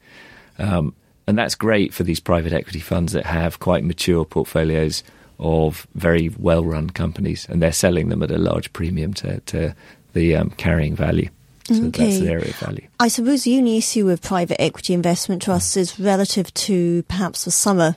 Um, 0.59 0.95
and 1.27 1.39
that's 1.39 1.55
great 1.55 1.95
for 1.95 2.03
these 2.03 2.21
private 2.21 2.53
equity 2.53 2.81
funds 2.81 3.15
that 3.15 3.25
have 3.25 3.59
quite 3.59 3.85
mature 3.85 4.27
portfolios 4.27 5.03
of 5.39 5.87
very 5.95 6.29
well 6.37 6.63
run 6.63 6.91
companies, 6.91 7.47
and 7.49 7.63
they're 7.63 7.73
selling 7.73 8.11
them 8.11 8.23
at 8.23 8.31
a 8.31 8.37
large 8.37 8.71
premium 8.75 9.15
to, 9.15 9.41
to 9.47 9.75
the 10.13 10.37
um, 10.37 10.51
carrying 10.51 10.95
value. 10.95 11.31
So 11.65 11.85
okay. 11.85 12.05
that's 12.05 12.19
the 12.19 12.29
area 12.29 12.51
of 12.51 12.57
value. 12.57 12.87
I 13.01 13.09
suppose 13.09 13.45
the 13.45 13.57
only 13.57 13.79
issue 13.79 14.05
with 14.05 14.21
private 14.21 14.61
equity 14.61 14.93
investment 14.93 15.41
trusts 15.41 15.75
is 15.79 15.99
relative 15.99 16.53
to 16.69 17.03
perhaps 17.05 17.47
the 17.47 17.51
summer. 17.51 17.97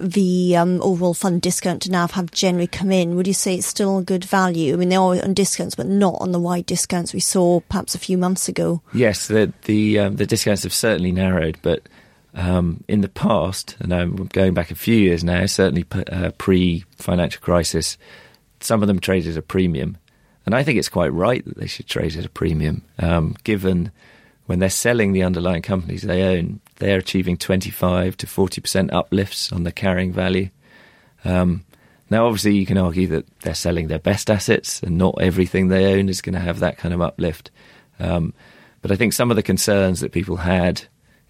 The 0.00 0.56
um, 0.56 0.82
overall 0.82 1.14
fund 1.14 1.42
discount 1.42 1.82
to 1.82 1.90
NAV 1.90 2.12
have 2.12 2.30
generally 2.30 2.66
come 2.66 2.90
in. 2.90 3.16
Would 3.16 3.26
you 3.26 3.32
say 3.32 3.56
it's 3.56 3.66
still 3.66 4.02
good 4.02 4.24
value? 4.24 4.74
I 4.74 4.76
mean, 4.76 4.88
they 4.88 4.96
are 4.96 5.22
on 5.22 5.34
discounts, 5.34 5.74
but 5.74 5.86
not 5.86 6.16
on 6.20 6.32
the 6.32 6.40
wide 6.40 6.66
discounts 6.66 7.12
we 7.12 7.20
saw 7.20 7.60
perhaps 7.60 7.94
a 7.94 7.98
few 7.98 8.18
months 8.18 8.48
ago. 8.48 8.82
Yes, 8.92 9.28
the 9.28 9.52
the, 9.64 9.98
um, 9.98 10.16
the 10.16 10.26
discounts 10.26 10.62
have 10.62 10.74
certainly 10.74 11.12
narrowed, 11.12 11.58
but 11.62 11.82
um, 12.34 12.82
in 12.88 13.00
the 13.00 13.08
past, 13.08 13.76
and 13.80 13.94
I'm 13.94 14.16
going 14.26 14.54
back 14.54 14.70
a 14.70 14.76
few 14.76 14.96
years 14.96 15.22
now, 15.22 15.46
certainly 15.46 15.84
uh, 16.10 16.32
pre 16.36 16.84
financial 16.96 17.40
crisis, 17.40 17.96
some 18.60 18.82
of 18.82 18.88
them 18.88 18.98
traded 18.98 19.32
at 19.32 19.38
a 19.38 19.42
premium. 19.42 19.96
And 20.46 20.54
I 20.54 20.62
think 20.62 20.78
it's 20.78 20.88
quite 20.88 21.12
right 21.12 21.44
that 21.44 21.56
they 21.56 21.66
should 21.66 21.86
trade 21.86 22.16
at 22.16 22.26
a 22.26 22.30
premium, 22.30 22.82
um, 22.98 23.36
given 23.44 23.92
when 24.46 24.58
they're 24.58 24.68
selling 24.68 25.12
the 25.12 25.22
underlying 25.22 25.62
companies 25.62 26.02
they 26.02 26.22
own, 26.22 26.60
they're 26.84 26.98
achieving 26.98 27.38
25 27.38 28.14
to 28.18 28.26
40% 28.26 28.92
uplifts 28.92 29.50
on 29.50 29.62
the 29.62 29.72
carrying 29.72 30.12
value. 30.12 30.50
Um, 31.24 31.64
now, 32.10 32.26
obviously, 32.26 32.56
you 32.56 32.66
can 32.66 32.76
argue 32.76 33.06
that 33.06 33.26
they're 33.40 33.54
selling 33.54 33.88
their 33.88 33.98
best 33.98 34.30
assets 34.30 34.82
and 34.82 34.98
not 34.98 35.14
everything 35.18 35.68
they 35.68 35.94
own 35.94 36.10
is 36.10 36.20
going 36.20 36.34
to 36.34 36.40
have 36.40 36.60
that 36.60 36.76
kind 36.76 36.92
of 36.92 37.00
uplift. 37.00 37.50
Um, 37.98 38.34
but 38.82 38.92
I 38.92 38.96
think 38.96 39.14
some 39.14 39.30
of 39.30 39.36
the 39.36 39.42
concerns 39.42 40.00
that 40.00 40.12
people 40.12 40.36
had 40.36 40.82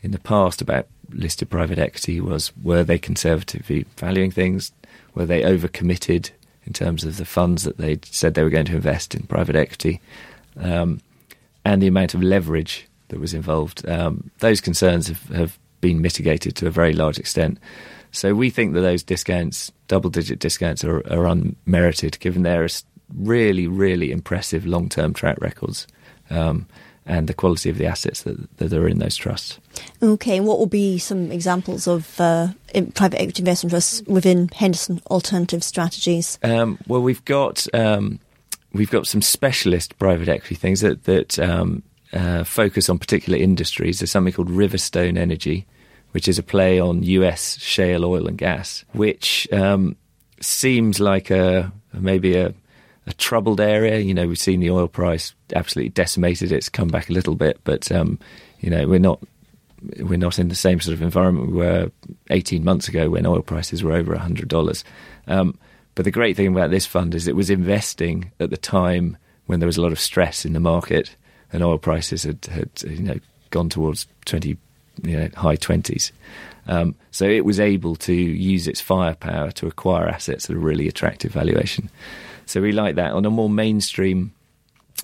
in 0.02 0.10
the 0.10 0.18
past 0.18 0.60
about 0.60 0.88
listed 1.10 1.50
private 1.50 1.78
equity 1.78 2.20
was 2.20 2.50
were 2.60 2.82
they 2.82 2.98
conservatively 2.98 3.86
valuing 3.96 4.32
things? 4.32 4.72
Were 5.14 5.26
they 5.26 5.42
overcommitted 5.42 6.30
in 6.64 6.72
terms 6.72 7.04
of 7.04 7.16
the 7.16 7.24
funds 7.24 7.62
that 7.62 7.78
they 7.78 8.00
said 8.02 8.34
they 8.34 8.42
were 8.42 8.50
going 8.50 8.66
to 8.66 8.74
invest 8.74 9.14
in 9.14 9.28
private 9.28 9.54
equity? 9.54 10.00
Um, 10.56 11.00
and 11.64 11.80
the 11.80 11.86
amount 11.86 12.14
of 12.14 12.24
leverage 12.24 12.88
that 13.08 13.20
was 13.20 13.34
involved. 13.34 13.88
Um, 13.88 14.30
those 14.38 14.60
concerns 14.60 15.08
have, 15.08 15.22
have 15.28 15.58
been 15.80 16.00
mitigated 16.00 16.56
to 16.56 16.66
a 16.66 16.70
very 16.70 16.92
large 16.92 17.18
extent. 17.18 17.58
So 18.10 18.34
we 18.34 18.48
think 18.50 18.74
that 18.74 18.80
those 18.80 19.02
discounts, 19.02 19.72
double 19.88 20.10
digit 20.10 20.38
discounts, 20.38 20.84
are, 20.84 20.98
are 21.12 21.26
unmerited 21.26 22.18
given 22.20 22.42
their 22.42 22.66
really, 23.14 23.66
really 23.66 24.12
impressive 24.12 24.66
long 24.66 24.88
term 24.88 25.12
track 25.12 25.38
records. 25.40 25.86
Um, 26.30 26.66
and 27.06 27.26
the 27.26 27.34
quality 27.34 27.68
of 27.68 27.76
the 27.76 27.86
assets 27.86 28.22
that, 28.22 28.56
that 28.56 28.72
are 28.72 28.88
in 28.88 28.98
those 28.98 29.16
trusts. 29.16 29.58
Okay, 30.02 30.38
and 30.38 30.46
what 30.46 30.58
will 30.58 30.66
be 30.66 30.98
some 30.98 31.30
examples 31.30 31.86
of 31.86 32.18
uh, 32.18 32.48
private 32.94 33.20
equity 33.20 33.42
investment 33.42 33.72
trusts 33.72 34.02
within 34.06 34.48
Henderson 34.54 35.02
Alternative 35.10 35.62
Strategies? 35.62 36.38
Um, 36.42 36.78
well, 36.86 37.02
we've 37.02 37.24
got 37.24 37.66
um, 37.74 38.20
we've 38.72 38.90
got 38.90 39.06
some 39.06 39.20
specialist 39.20 39.98
private 39.98 40.28
equity 40.28 40.54
things 40.54 40.80
that 40.80 41.04
that 41.04 41.38
um, 41.38 41.82
uh, 42.14 42.44
focus 42.44 42.88
on 42.88 42.98
particular 42.98 43.38
industries. 43.38 43.98
There's 43.98 44.10
something 44.10 44.32
called 44.32 44.48
Riverstone 44.48 45.18
Energy, 45.18 45.66
which 46.12 46.28
is 46.28 46.38
a 46.38 46.42
play 46.42 46.78
on 46.80 47.02
U.S. 47.02 47.58
shale 47.58 48.04
oil 48.04 48.26
and 48.26 48.38
gas, 48.38 48.84
which 48.92 49.48
um, 49.52 49.96
seems 50.40 51.00
like 51.00 51.30
a 51.30 51.72
maybe 51.92 52.36
a 52.36 52.54
a 53.06 53.12
troubled 53.14 53.60
area. 53.60 53.98
You 53.98 54.14
know, 54.14 54.26
we've 54.26 54.38
seen 54.38 54.60
the 54.60 54.70
oil 54.70 54.88
price 54.88 55.34
absolutely 55.54 55.90
decimated. 55.90 56.52
It's 56.52 56.68
come 56.68 56.88
back 56.88 57.10
a 57.10 57.12
little 57.12 57.34
bit, 57.34 57.60
but 57.64 57.90
um, 57.92 58.18
you 58.60 58.70
know, 58.70 58.86
we're 58.86 58.98
not 58.98 59.20
we're 59.98 60.18
not 60.18 60.38
in 60.38 60.48
the 60.48 60.54
same 60.54 60.80
sort 60.80 60.94
of 60.94 61.02
environment 61.02 61.48
we 61.48 61.58
were 61.58 61.90
18 62.30 62.64
months 62.64 62.88
ago 62.88 63.10
when 63.10 63.26
oil 63.26 63.42
prices 63.42 63.82
were 63.82 63.92
over 63.92 64.14
$100. 64.16 64.84
Um, 65.26 65.58
but 65.94 66.04
the 66.04 66.10
great 66.10 66.36
thing 66.36 66.46
about 66.46 66.70
this 66.70 66.86
fund 66.86 67.14
is 67.14 67.28
it 67.28 67.36
was 67.36 67.50
investing 67.50 68.32
at 68.40 68.48
the 68.48 68.56
time 68.56 69.18
when 69.44 69.60
there 69.60 69.66
was 69.66 69.76
a 69.76 69.82
lot 69.82 69.92
of 69.92 70.00
stress 70.00 70.46
in 70.46 70.54
the 70.54 70.60
market 70.60 71.14
and 71.52 71.62
oil 71.62 71.78
prices 71.78 72.24
had, 72.24 72.44
had 72.46 72.70
you 72.86 73.02
know 73.02 73.18
gone 73.50 73.68
towards 73.68 74.06
20 74.24 74.56
you 75.02 75.16
know, 75.16 75.28
high 75.36 75.56
20s. 75.56 76.12
Um, 76.66 76.94
so 77.10 77.26
it 77.26 77.44
was 77.44 77.60
able 77.60 77.96
to 77.96 78.14
use 78.14 78.66
its 78.66 78.80
firepower 78.80 79.50
to 79.52 79.66
acquire 79.66 80.08
assets 80.08 80.48
at 80.48 80.56
a 80.56 80.58
really 80.58 80.88
attractive 80.88 81.32
valuation. 81.32 81.90
So 82.46 82.60
we 82.60 82.72
like 82.72 82.96
that. 82.96 83.12
On 83.12 83.24
a 83.24 83.30
more 83.30 83.50
mainstream 83.50 84.32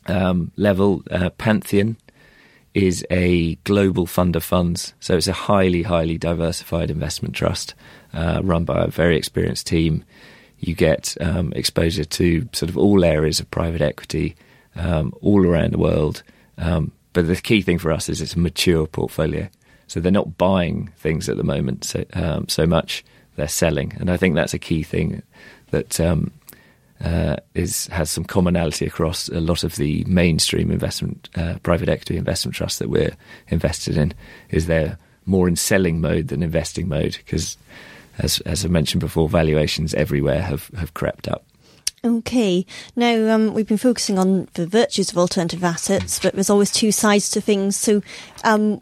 um, 0.07 0.53
level, 0.57 1.03
uh, 1.11 1.31
Pantheon 1.31 1.97
is 2.73 3.05
a 3.11 3.57
global 3.57 4.07
fund 4.07 4.37
of 4.37 4.45
funds. 4.45 4.95
So 5.01 5.17
it's 5.17 5.27
a 5.27 5.33
highly, 5.33 5.83
highly 5.83 6.19
diversified 6.19 6.91
investment 6.91 7.35
trust 7.35 7.75
uh, 8.15 8.41
run 8.43 8.65
by 8.65 8.85
a 8.85 8.89
very 8.89 9.17
experienced 9.17 9.67
team. 9.67 10.05
You 10.59 10.75
get 10.75 11.17
um, 11.21 11.53
exposure 11.55 12.05
to 12.05 12.49
sort 12.53 12.69
of 12.69 12.79
all 12.79 13.05
areas 13.05 13.41
of 13.41 13.51
private 13.51 13.81
equity 13.81 14.37
um, 14.77 15.13
all 15.21 15.47
around 15.47 15.73
the 15.73 15.79
world. 15.79 16.23
Um, 16.59 16.93
but 17.13 17.27
the 17.27 17.37
key 17.37 17.63
thing 17.63 17.79
for 17.79 17.91
us 17.91 18.09
is 18.09 18.21
it's 18.21 18.35
a 18.35 18.39
mature 18.39 18.87
portfolio. 18.87 19.49
So 19.87 19.99
they're 19.99 20.13
not 20.13 20.39
buying 20.39 20.93
things 20.99 21.29
at 21.29 21.37
the 21.37 21.43
moment 21.43 21.85
so, 21.85 22.05
um, 22.13 22.49
so 22.49 22.67
much, 22.67 23.05
they're 23.37 23.49
selling. 23.49 23.93
And 23.99 24.11
I 24.11 24.17
think 24.17 24.35
that's 24.35 24.55
a 24.55 24.59
key 24.59 24.83
thing 24.83 25.23
that 25.71 25.99
um, 25.99 26.31
uh, 27.03 27.37
is 27.55 27.87
has 27.89 28.11
some 28.11 28.25
commonality 28.25 28.87
across 28.87 29.29
a 29.29 29.41
lot 29.41 29.65
of 29.65 29.77
the 29.77 30.05
mainstream 30.07 30.71
investment 30.71 31.29
uh, 31.35 31.55
private 31.63 31.89
equity 31.89 32.17
investment 32.17 32.55
trusts 32.55 32.79
that 32.79 32.91
we're 32.91 33.17
invested 33.49 33.97
in. 33.97 34.13
Is 34.51 34.67
they're 34.67 34.99
more 35.27 35.49
in 35.49 35.57
selling 35.57 36.01
mode 36.01 36.29
than 36.29 36.43
investing 36.43 36.89
mode 36.89 37.17
because, 37.17 37.57
as 38.19 38.41
as 38.41 38.65
I 38.65 38.69
mentioned 38.69 39.01
before, 39.01 39.29
valuations 39.29 39.95
everywhere 39.95 40.43
have 40.43 40.69
have 40.77 40.95
crept 40.95 41.27
up. 41.27 41.45
Okay. 42.05 42.65
Now, 42.97 43.35
um, 43.35 43.53
we've 43.53 43.67
been 43.67 43.77
focusing 43.77 44.19
on 44.19 44.49
the 44.55 44.67
virtues 44.67 45.11
of 45.11 45.19
alternative 45.19 45.63
assets, 45.63 46.19
but 46.19 46.35
there's 46.35 46.51
always 46.51 46.71
two 46.71 46.93
sides 46.93 47.31
to 47.31 47.41
things. 47.41 47.77
So, 47.77 48.03
um, 48.43 48.81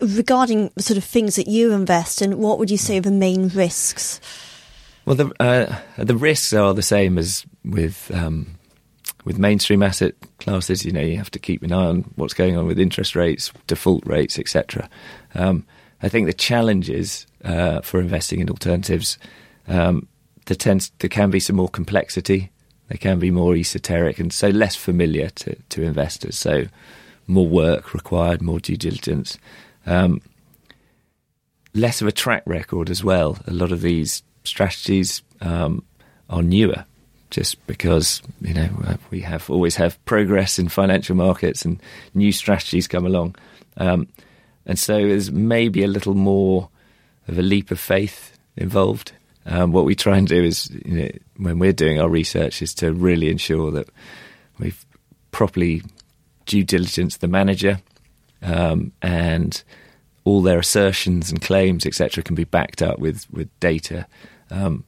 regarding 0.00 0.70
the 0.76 0.82
sort 0.82 0.96
of 0.96 1.04
things 1.04 1.36
that 1.36 1.48
you 1.48 1.72
invest 1.72 2.22
in, 2.22 2.38
what 2.38 2.58
would 2.58 2.70
you 2.70 2.76
say 2.76 2.98
are 2.98 3.02
the 3.02 3.10
main 3.10 3.48
risks? 3.48 4.20
Well, 5.04 5.16
the 5.16 5.32
uh, 5.40 5.78
the 5.96 6.16
risks 6.16 6.52
are 6.52 6.72
the 6.74 6.82
same 6.82 7.18
as 7.18 7.44
with 7.64 8.10
um, 8.14 8.58
with 9.24 9.38
mainstream 9.38 9.82
asset 9.82 10.14
classes. 10.38 10.84
You 10.84 10.92
know, 10.92 11.00
you 11.00 11.16
have 11.16 11.30
to 11.32 11.38
keep 11.40 11.62
an 11.62 11.72
eye 11.72 11.86
on 11.86 12.02
what's 12.14 12.34
going 12.34 12.56
on 12.56 12.66
with 12.66 12.78
interest 12.78 13.16
rates, 13.16 13.52
default 13.66 14.06
rates, 14.06 14.38
etc. 14.38 14.88
Um, 15.34 15.66
I 16.02 16.08
think 16.08 16.26
the 16.26 16.32
challenges 16.32 17.26
uh, 17.44 17.80
for 17.80 18.00
investing 18.00 18.40
in 18.40 18.48
alternatives 18.48 19.18
um, 19.66 20.06
there 20.46 20.56
tends 20.56 20.90
there 20.98 21.08
can 21.08 21.30
be 21.30 21.40
some 21.40 21.56
more 21.56 21.68
complexity. 21.68 22.50
They 22.90 22.98
can 22.98 23.18
be 23.18 23.30
more 23.30 23.54
esoteric 23.54 24.18
and 24.18 24.32
so 24.32 24.48
less 24.48 24.76
familiar 24.76 25.30
to, 25.30 25.54
to 25.54 25.82
investors. 25.82 26.36
So 26.36 26.66
more 27.26 27.46
work 27.46 27.94
required, 27.94 28.42
more 28.42 28.58
due 28.58 28.76
diligence, 28.76 29.38
um, 29.86 30.20
less 31.72 32.02
of 32.02 32.08
a 32.08 32.12
track 32.12 32.42
record 32.46 32.90
as 32.90 33.04
well. 33.04 33.38
A 33.46 33.52
lot 33.52 33.70
of 33.70 33.80
these 33.80 34.22
strategies 34.42 35.22
um, 35.40 35.84
are 36.28 36.42
newer 36.42 36.84
just 37.30 37.64
because 37.68 38.22
you 38.40 38.52
know 38.52 38.68
we 39.12 39.20
have 39.20 39.48
always 39.48 39.76
have 39.76 40.04
progress 40.04 40.58
in 40.58 40.68
financial 40.68 41.14
markets 41.14 41.64
and 41.64 41.80
new 42.12 42.32
strategies 42.32 42.88
come 42.88 43.06
along, 43.06 43.36
um, 43.76 44.08
and 44.66 44.78
so 44.78 44.94
there's 44.94 45.30
maybe 45.30 45.84
a 45.84 45.88
little 45.88 46.14
more 46.14 46.68
of 47.28 47.38
a 47.38 47.42
leap 47.42 47.70
of 47.70 47.78
faith 47.78 48.36
involved. 48.56 49.12
Um, 49.46 49.72
what 49.72 49.84
we 49.84 49.94
try 49.94 50.18
and 50.18 50.28
do 50.28 50.42
is, 50.42 50.70
you 50.84 50.94
know, 50.94 51.08
when 51.36 51.58
we're 51.58 51.72
doing 51.72 52.00
our 52.00 52.08
research, 52.08 52.62
is 52.62 52.74
to 52.74 52.92
really 52.92 53.30
ensure 53.30 53.70
that 53.72 53.88
we've 54.58 54.84
properly 55.30 55.82
due 56.46 56.64
diligence 56.64 57.18
the 57.18 57.28
manager 57.28 57.80
um, 58.42 58.92
and 59.02 59.62
all 60.24 60.42
their 60.42 60.58
assertions 60.58 61.30
and 61.30 61.40
claims, 61.40 61.86
etc., 61.86 62.22
can 62.22 62.34
be 62.34 62.44
backed 62.44 62.82
up 62.82 62.98
with 62.98 63.26
with 63.32 63.48
data, 63.60 64.06
um, 64.50 64.84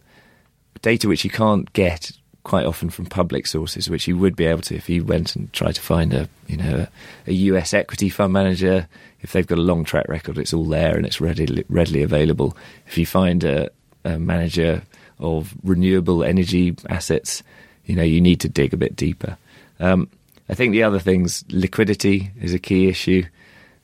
data 0.83 1.09
which 1.09 1.25
you 1.25 1.31
can't 1.31 1.73
get 1.73 2.13
quite 2.45 2.67
often 2.67 2.91
from 2.91 3.07
public 3.07 3.47
sources, 3.47 3.89
which 3.89 4.09
you 4.09 4.17
would 4.19 4.35
be 4.35 4.45
able 4.45 4.63
to 4.63 4.75
if 4.75 4.89
you 4.89 5.05
went 5.05 5.37
and 5.37 5.53
tried 5.53 5.75
to 5.75 5.81
find 5.81 6.13
a 6.13 6.29
you 6.49 6.57
know 6.57 6.87
a, 7.27 7.31
a 7.31 7.33
US 7.33 7.73
equity 7.73 8.09
fund 8.09 8.33
manager. 8.33 8.87
If 9.21 9.33
they've 9.33 9.47
got 9.47 9.59
a 9.59 9.63
long 9.63 9.85
track 9.85 10.09
record, 10.09 10.39
it's 10.39 10.53
all 10.53 10.65
there 10.65 10.97
and 10.97 11.07
it's 11.07 11.21
readily 11.21 11.65
readily 11.69 12.03
available. 12.03 12.57
If 12.87 12.99
you 12.99 13.07
find 13.07 13.45
a, 13.45 13.71
a 14.05 14.19
manager 14.19 14.83
of 15.19 15.55
renewable 15.63 16.25
energy 16.25 16.75
assets, 16.89 17.43
you 17.87 17.95
know 17.95 18.03
you 18.03 18.21
need 18.21 18.41
to 18.41 18.49
dig 18.49 18.75
a 18.75 18.77
bit 18.77 18.97
deeper. 18.97 19.37
Um, 19.81 20.09
I 20.49 20.55
think 20.55 20.73
the 20.73 20.83
other 20.83 20.99
things, 20.99 21.45
liquidity 21.49 22.31
is 22.41 22.53
a 22.53 22.59
key 22.59 22.89
issue. 22.89 23.25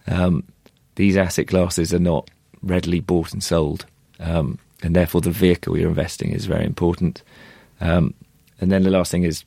Um, 0.06 0.44
these 0.96 1.16
asset 1.16 1.48
classes 1.48 1.94
are 1.94 1.98
not 1.98 2.30
readily 2.62 3.00
bought 3.00 3.32
and 3.32 3.42
sold, 3.42 3.86
um, 4.20 4.58
and 4.82 4.94
therefore 4.94 5.20
the 5.20 5.30
vehicle 5.30 5.78
you're 5.78 5.88
investing 5.88 6.32
is 6.32 6.46
very 6.46 6.64
important. 6.64 7.22
Um, 7.80 8.14
and 8.60 8.72
then 8.72 8.82
the 8.82 8.90
last 8.90 9.10
thing 9.10 9.22
is 9.22 9.44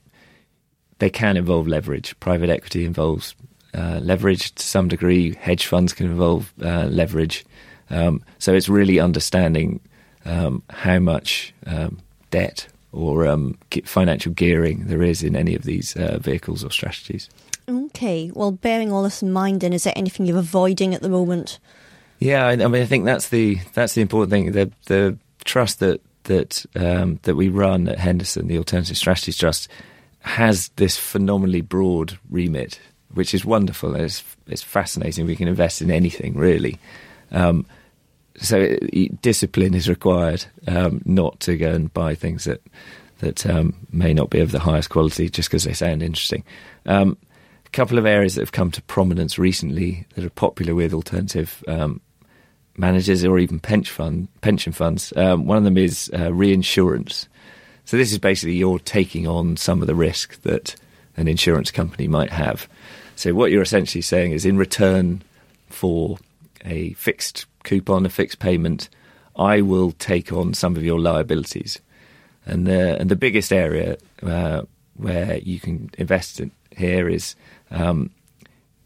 they 0.99 1.10
can 1.10 1.36
involve 1.36 1.67
leverage. 1.67 2.17
Private 2.19 2.49
equity 2.49 2.86
involves 2.86 3.36
uh, 3.73 3.99
leverage 4.01 4.53
to 4.55 4.63
some 4.63 4.88
degree. 4.88 5.36
Hedge 5.36 5.65
funds 5.65 5.93
can 5.93 6.05
involve 6.05 6.53
uh, 6.62 6.86
leverage. 6.86 7.45
Um, 7.89 8.23
so 8.39 8.53
it's 8.53 8.69
really 8.69 8.99
understanding 8.99 9.81
um, 10.25 10.63
how 10.69 10.99
much 10.99 11.53
um, 11.65 11.99
debt 12.29 12.67
or 12.91 13.27
um, 13.27 13.57
financial 13.86 14.34
gearing 14.34 14.86
there 14.88 15.01
is 15.01 15.23
in 15.23 15.36
any 15.36 15.55
of 15.55 15.63
these 15.63 15.95
uh, 15.95 16.17
vehicles 16.19 16.63
or 16.63 16.71
strategies. 16.71 17.29
Okay. 17.69 18.31
Well, 18.34 18.51
bearing 18.51 18.91
all 18.91 19.03
this 19.03 19.21
in 19.21 19.31
mind, 19.31 19.62
then, 19.62 19.73
is 19.73 19.84
there 19.84 19.93
anything 19.95 20.25
you're 20.25 20.38
avoiding 20.38 20.93
at 20.93 21.01
the 21.01 21.10
moment? 21.10 21.60
Yeah, 22.19 22.45
I, 22.45 22.51
I 22.51 22.67
mean, 22.67 22.81
I 22.81 22.86
think 22.86 23.05
that's 23.05 23.29
the 23.29 23.60
that's 23.73 23.93
the 23.93 24.01
important 24.01 24.31
thing. 24.31 24.51
The 24.51 24.71
the 24.86 25.17
trust 25.43 25.79
that 25.79 26.01
that 26.25 26.65
um, 26.75 27.19
that 27.23 27.36
we 27.36 27.49
run 27.49 27.88
at 27.88 27.97
Henderson, 27.97 28.47
the 28.47 28.57
Alternative 28.57 28.97
Strategies 28.97 29.38
Trust, 29.38 29.67
has 30.19 30.69
this 30.75 30.97
phenomenally 30.97 31.62
broad 31.62 32.17
remit, 32.29 32.79
which 33.13 33.34
is 33.34 33.45
wonderful. 33.45 33.95
It's 33.95 34.23
it's 34.47 34.62
fascinating. 34.62 35.25
We 35.25 35.36
can 35.36 35.47
invest 35.47 35.81
in 35.81 35.89
anything 35.89 36.36
really. 36.36 36.77
Um, 37.31 37.65
so 38.38 38.76
discipline 39.22 39.74
is 39.74 39.89
required, 39.89 40.46
um, 40.67 41.02
not 41.06 41.39
to 41.41 41.58
go 41.58 41.72
and 41.72 41.94
buy 41.94 42.15
things 42.15 42.46
that 42.46 42.62
that 43.20 43.46
um, 43.46 43.76
may 43.91 44.13
not 44.13 44.32
be 44.32 44.39
of 44.39 44.52
the 44.52 44.60
highest 44.60 44.89
quality 44.89 45.30
just 45.30 45.48
because 45.50 45.63
they 45.63 45.74
sound 45.74 46.02
interesting. 46.02 46.44
Um, 46.88 47.17
a 47.65 47.70
couple 47.70 48.00
of 48.00 48.06
areas 48.08 48.34
that 48.34 48.41
have 48.41 48.52
come 48.52 48.72
to 48.72 48.82
prominence 48.84 49.38
recently 49.38 50.08
that 50.15 50.26
are 50.26 50.32
popular 50.32 50.74
with 50.74 50.91
alternative 50.91 51.63
um, 51.67 52.02
managers 52.78 53.24
or 53.24 53.38
even 53.38 53.60
pension 53.60 53.94
fund 53.94 54.28
pension 54.41 54.74
funds. 54.74 55.13
Um, 55.15 55.46
one 55.46 55.58
of 55.58 55.63
them 55.63 55.78
is 55.78 56.10
uh, 56.17 56.34
reinsurance. 56.34 57.28
So 57.86 57.98
this 57.98 58.12
is 58.12 58.17
basically 58.17 58.56
you're 58.56 58.80
taking 58.80 59.28
on 59.28 59.58
some 59.58 59.82
of 59.82 59.88
the 59.88 59.96
risk 59.96 60.41
that 60.41 60.76
an 61.17 61.28
insurance 61.28 61.72
company 61.72 62.08
might 62.08 62.32
have. 62.32 62.67
So 63.15 63.34
what 63.34 63.52
you're 63.52 63.62
essentially 63.62 64.02
saying 64.02 64.32
is, 64.32 64.46
in 64.46 64.58
return 64.58 65.22
for 65.70 66.17
a 66.65 66.94
fixed 66.94 67.46
coupon, 67.63 68.06
a 68.06 68.10
fixed 68.10 68.39
payment, 68.39 68.89
I 69.36 69.62
will 69.62 69.91
take 69.93 70.32
on 70.32 70.54
some 70.54 70.76
of 70.76 70.84
your 70.84 71.00
liabilities. 71.00 71.80
And 72.45 72.65
the 72.65 73.00
and 73.00 73.10
the 73.10 73.15
biggest 73.15 73.54
area 73.54 73.97
uh, 74.24 74.63
where 74.95 75.38
you 75.38 75.60
can 75.60 75.89
invest 75.97 76.39
in 76.39 76.52
here 76.76 77.08
is 77.08 77.36
um, 77.69 78.10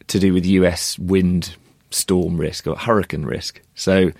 to 0.07 0.19
do 0.19 0.33
with 0.33 0.45
U.S. 0.45 0.99
wind 0.99 1.55
storm 1.89 2.37
risk 2.37 2.67
or 2.67 2.75
hurricane 2.75 3.25
risk. 3.25 3.61
So, 3.75 4.11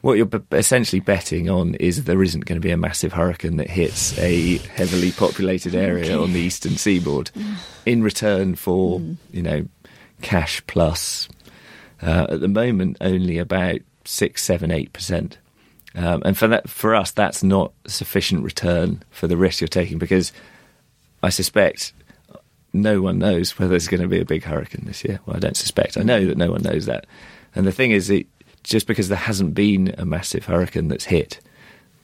what 0.00 0.16
you're 0.16 0.28
essentially 0.52 1.00
betting 1.00 1.50
on 1.50 1.74
is 1.74 2.04
there 2.04 2.22
isn't 2.22 2.44
going 2.44 2.60
to 2.60 2.66
be 2.66 2.70
a 2.70 2.76
massive 2.76 3.12
hurricane 3.12 3.56
that 3.56 3.68
hits 3.68 4.18
a 4.18 4.58
heavily 4.58 5.12
populated 5.12 5.74
area 5.74 6.04
okay. 6.04 6.14
on 6.14 6.32
the 6.32 6.40
eastern 6.40 6.76
seaboard 6.76 7.30
in 7.84 8.02
return 8.02 8.54
for, 8.54 9.00
mm. 9.00 9.16
you 9.32 9.42
know, 9.42 9.66
cash 10.22 10.62
plus. 10.66 11.28
Uh, 12.02 12.26
at 12.30 12.40
the 12.40 12.48
moment, 12.48 12.96
only 13.00 13.38
about 13.38 13.80
six, 14.04 14.42
seven, 14.42 14.70
eight 14.70 14.92
percent. 14.92 15.38
Um, 15.94 16.22
and 16.24 16.36
for 16.36 16.46
that, 16.48 16.68
for 16.68 16.94
us, 16.94 17.10
that's 17.10 17.42
not 17.42 17.72
sufficient 17.86 18.44
return 18.44 19.02
for 19.10 19.26
the 19.26 19.36
risk 19.36 19.60
you're 19.60 19.68
taking 19.68 19.98
because 19.98 20.30
I 21.22 21.30
suspect 21.30 21.94
no 22.72 23.00
one 23.00 23.18
knows 23.18 23.58
whether 23.58 23.70
there's 23.70 23.88
going 23.88 24.02
to 24.02 24.08
be 24.08 24.20
a 24.20 24.24
big 24.24 24.44
hurricane 24.44 24.84
this 24.84 25.04
year. 25.04 25.20
Well, 25.24 25.36
I 25.36 25.40
don't 25.40 25.56
suspect. 25.56 25.96
I 25.96 26.02
know 26.02 26.26
that 26.26 26.36
no 26.36 26.50
one 26.50 26.62
knows 26.62 26.86
that. 26.86 27.06
And 27.54 27.66
the 27.66 27.72
thing 27.72 27.92
is, 27.92 28.10
it, 28.10 28.26
just 28.62 28.86
because 28.86 29.08
there 29.08 29.16
hasn't 29.16 29.54
been 29.54 29.94
a 29.96 30.04
massive 30.04 30.44
hurricane 30.44 30.88
that's 30.88 31.06
hit 31.06 31.40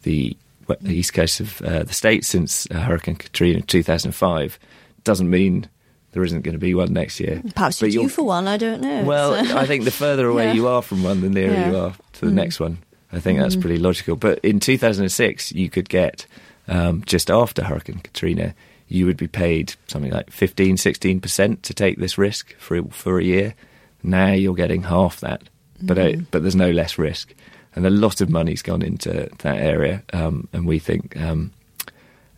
the, 0.02 0.36
the 0.80 0.94
east 0.94 1.12
coast 1.12 1.40
of 1.40 1.60
uh, 1.62 1.82
the 1.82 1.92
state 1.92 2.24
since 2.24 2.66
uh, 2.70 2.80
Hurricane 2.80 3.16
Katrina 3.16 3.58
in 3.58 3.62
2005 3.64 4.58
doesn't 5.04 5.28
mean 5.28 5.68
there 6.12 6.22
isn't 6.22 6.42
going 6.42 6.54
to 6.54 6.58
be 6.58 6.74
one 6.74 6.92
next 6.92 7.20
year. 7.20 7.42
Perhaps 7.54 7.80
but 7.80 7.90
you're 7.90 8.04
due 8.04 8.08
for 8.08 8.22
one. 8.22 8.46
I 8.46 8.56
don't 8.56 8.80
know. 8.80 9.04
Well, 9.04 9.44
so. 9.44 9.56
I 9.56 9.66
think 9.66 9.84
the 9.84 9.90
further 9.90 10.28
away 10.28 10.46
yeah. 10.48 10.52
you 10.52 10.68
are 10.68 10.82
from 10.82 11.02
one, 11.02 11.20
the 11.20 11.30
nearer 11.30 11.52
yeah. 11.52 11.70
you 11.70 11.76
are 11.76 11.94
to 12.14 12.20
the 12.26 12.30
mm. 12.30 12.34
next 12.34 12.60
one. 12.60 12.78
I 13.12 13.20
think 13.20 13.38
that's 13.38 13.56
mm. 13.56 13.60
pretty 13.60 13.78
logical. 13.78 14.16
But 14.16 14.38
in 14.40 14.60
2006, 14.60 15.52
you 15.52 15.68
could 15.68 15.88
get 15.88 16.26
um, 16.68 17.02
just 17.04 17.30
after 17.30 17.64
Hurricane 17.64 18.00
Katrina, 18.00 18.54
you 18.88 19.06
would 19.06 19.16
be 19.16 19.28
paid 19.28 19.74
something 19.86 20.12
like 20.12 20.30
15, 20.30 20.76
16% 20.76 21.62
to 21.62 21.74
take 21.74 21.98
this 21.98 22.18
risk 22.18 22.54
for, 22.56 22.82
for 22.84 23.18
a 23.18 23.24
year. 23.24 23.54
Now 24.02 24.32
you're 24.32 24.54
getting 24.54 24.82
half 24.82 25.20
that, 25.20 25.42
but, 25.80 25.96
mm. 25.96 26.26
but 26.30 26.42
there's 26.42 26.56
no 26.56 26.70
less 26.70 26.98
risk. 26.98 27.34
And 27.74 27.86
a 27.86 27.90
lot 27.90 28.20
of 28.20 28.28
money's 28.28 28.60
gone 28.60 28.82
into 28.82 29.30
that 29.38 29.56
area, 29.56 30.02
um, 30.12 30.46
and 30.52 30.66
we 30.66 30.78
think 30.78 31.16
um, 31.16 31.52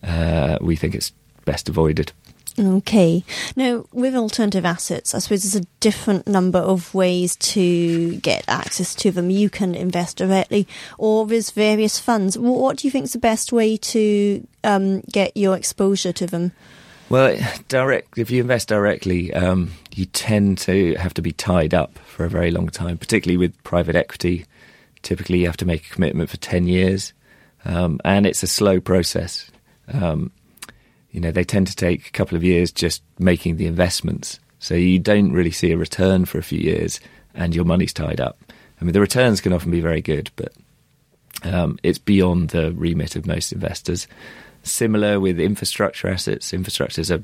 uh, 0.04 0.58
we 0.60 0.76
think 0.76 0.94
it's 0.94 1.12
best 1.44 1.68
avoided. 1.68 2.12
Okay. 2.56 3.24
Now, 3.56 3.84
with 3.92 4.14
alternative 4.14 4.64
assets, 4.64 5.12
I 5.12 5.18
suppose 5.18 5.42
there's 5.42 5.60
a 5.60 5.66
different 5.80 6.28
number 6.28 6.60
of 6.60 6.94
ways 6.94 7.34
to 7.36 8.16
get 8.16 8.44
access 8.46 8.94
to 8.96 9.10
them. 9.10 9.28
You 9.28 9.50
can 9.50 9.74
invest 9.74 10.18
directly, 10.18 10.68
or 10.96 11.26
there's 11.26 11.50
various 11.50 11.98
funds. 11.98 12.38
What 12.38 12.76
do 12.76 12.86
you 12.86 12.92
think 12.92 13.06
is 13.06 13.12
the 13.12 13.18
best 13.18 13.52
way 13.52 13.76
to 13.76 14.46
um, 14.62 15.00
get 15.00 15.36
your 15.36 15.56
exposure 15.56 16.12
to 16.12 16.26
them? 16.28 16.52
Well, 17.08 17.36
direct. 17.66 18.18
If 18.18 18.30
you 18.30 18.40
invest 18.40 18.68
directly, 18.68 19.34
um, 19.34 19.72
you 19.92 20.06
tend 20.06 20.58
to 20.58 20.94
have 20.94 21.14
to 21.14 21.22
be 21.22 21.32
tied 21.32 21.74
up 21.74 21.98
for 21.98 22.24
a 22.24 22.30
very 22.30 22.52
long 22.52 22.68
time, 22.68 22.98
particularly 22.98 23.36
with 23.36 23.62
private 23.64 23.96
equity. 23.96 24.46
Typically, 25.02 25.40
you 25.40 25.46
have 25.46 25.56
to 25.58 25.66
make 25.66 25.86
a 25.86 25.90
commitment 25.90 26.30
for 26.30 26.36
ten 26.36 26.68
years, 26.68 27.12
um, 27.64 28.00
and 28.04 28.26
it's 28.26 28.42
a 28.44 28.46
slow 28.46 28.80
process. 28.80 29.50
Um, 29.92 30.30
you 31.14 31.20
know, 31.20 31.30
they 31.30 31.44
tend 31.44 31.68
to 31.68 31.76
take 31.76 32.08
a 32.08 32.10
couple 32.10 32.36
of 32.36 32.42
years 32.42 32.72
just 32.72 33.00
making 33.20 33.56
the 33.56 33.66
investments. 33.66 34.40
So 34.58 34.74
you 34.74 34.98
don't 34.98 35.30
really 35.30 35.52
see 35.52 35.70
a 35.70 35.76
return 35.76 36.24
for 36.24 36.38
a 36.38 36.42
few 36.42 36.58
years 36.58 36.98
and 37.34 37.54
your 37.54 37.64
money's 37.64 37.92
tied 37.92 38.20
up. 38.20 38.36
I 38.80 38.84
mean, 38.84 38.94
the 38.94 39.00
returns 39.00 39.40
can 39.40 39.52
often 39.52 39.70
be 39.70 39.80
very 39.80 40.02
good, 40.02 40.32
but 40.34 40.52
um, 41.44 41.78
it's 41.84 41.98
beyond 41.98 42.50
the 42.50 42.72
remit 42.72 43.14
of 43.14 43.28
most 43.28 43.52
investors. 43.52 44.08
Similar 44.64 45.20
with 45.20 45.38
infrastructure 45.38 46.08
assets. 46.08 46.52
Infrastructure 46.52 47.00
is 47.00 47.12
a 47.12 47.22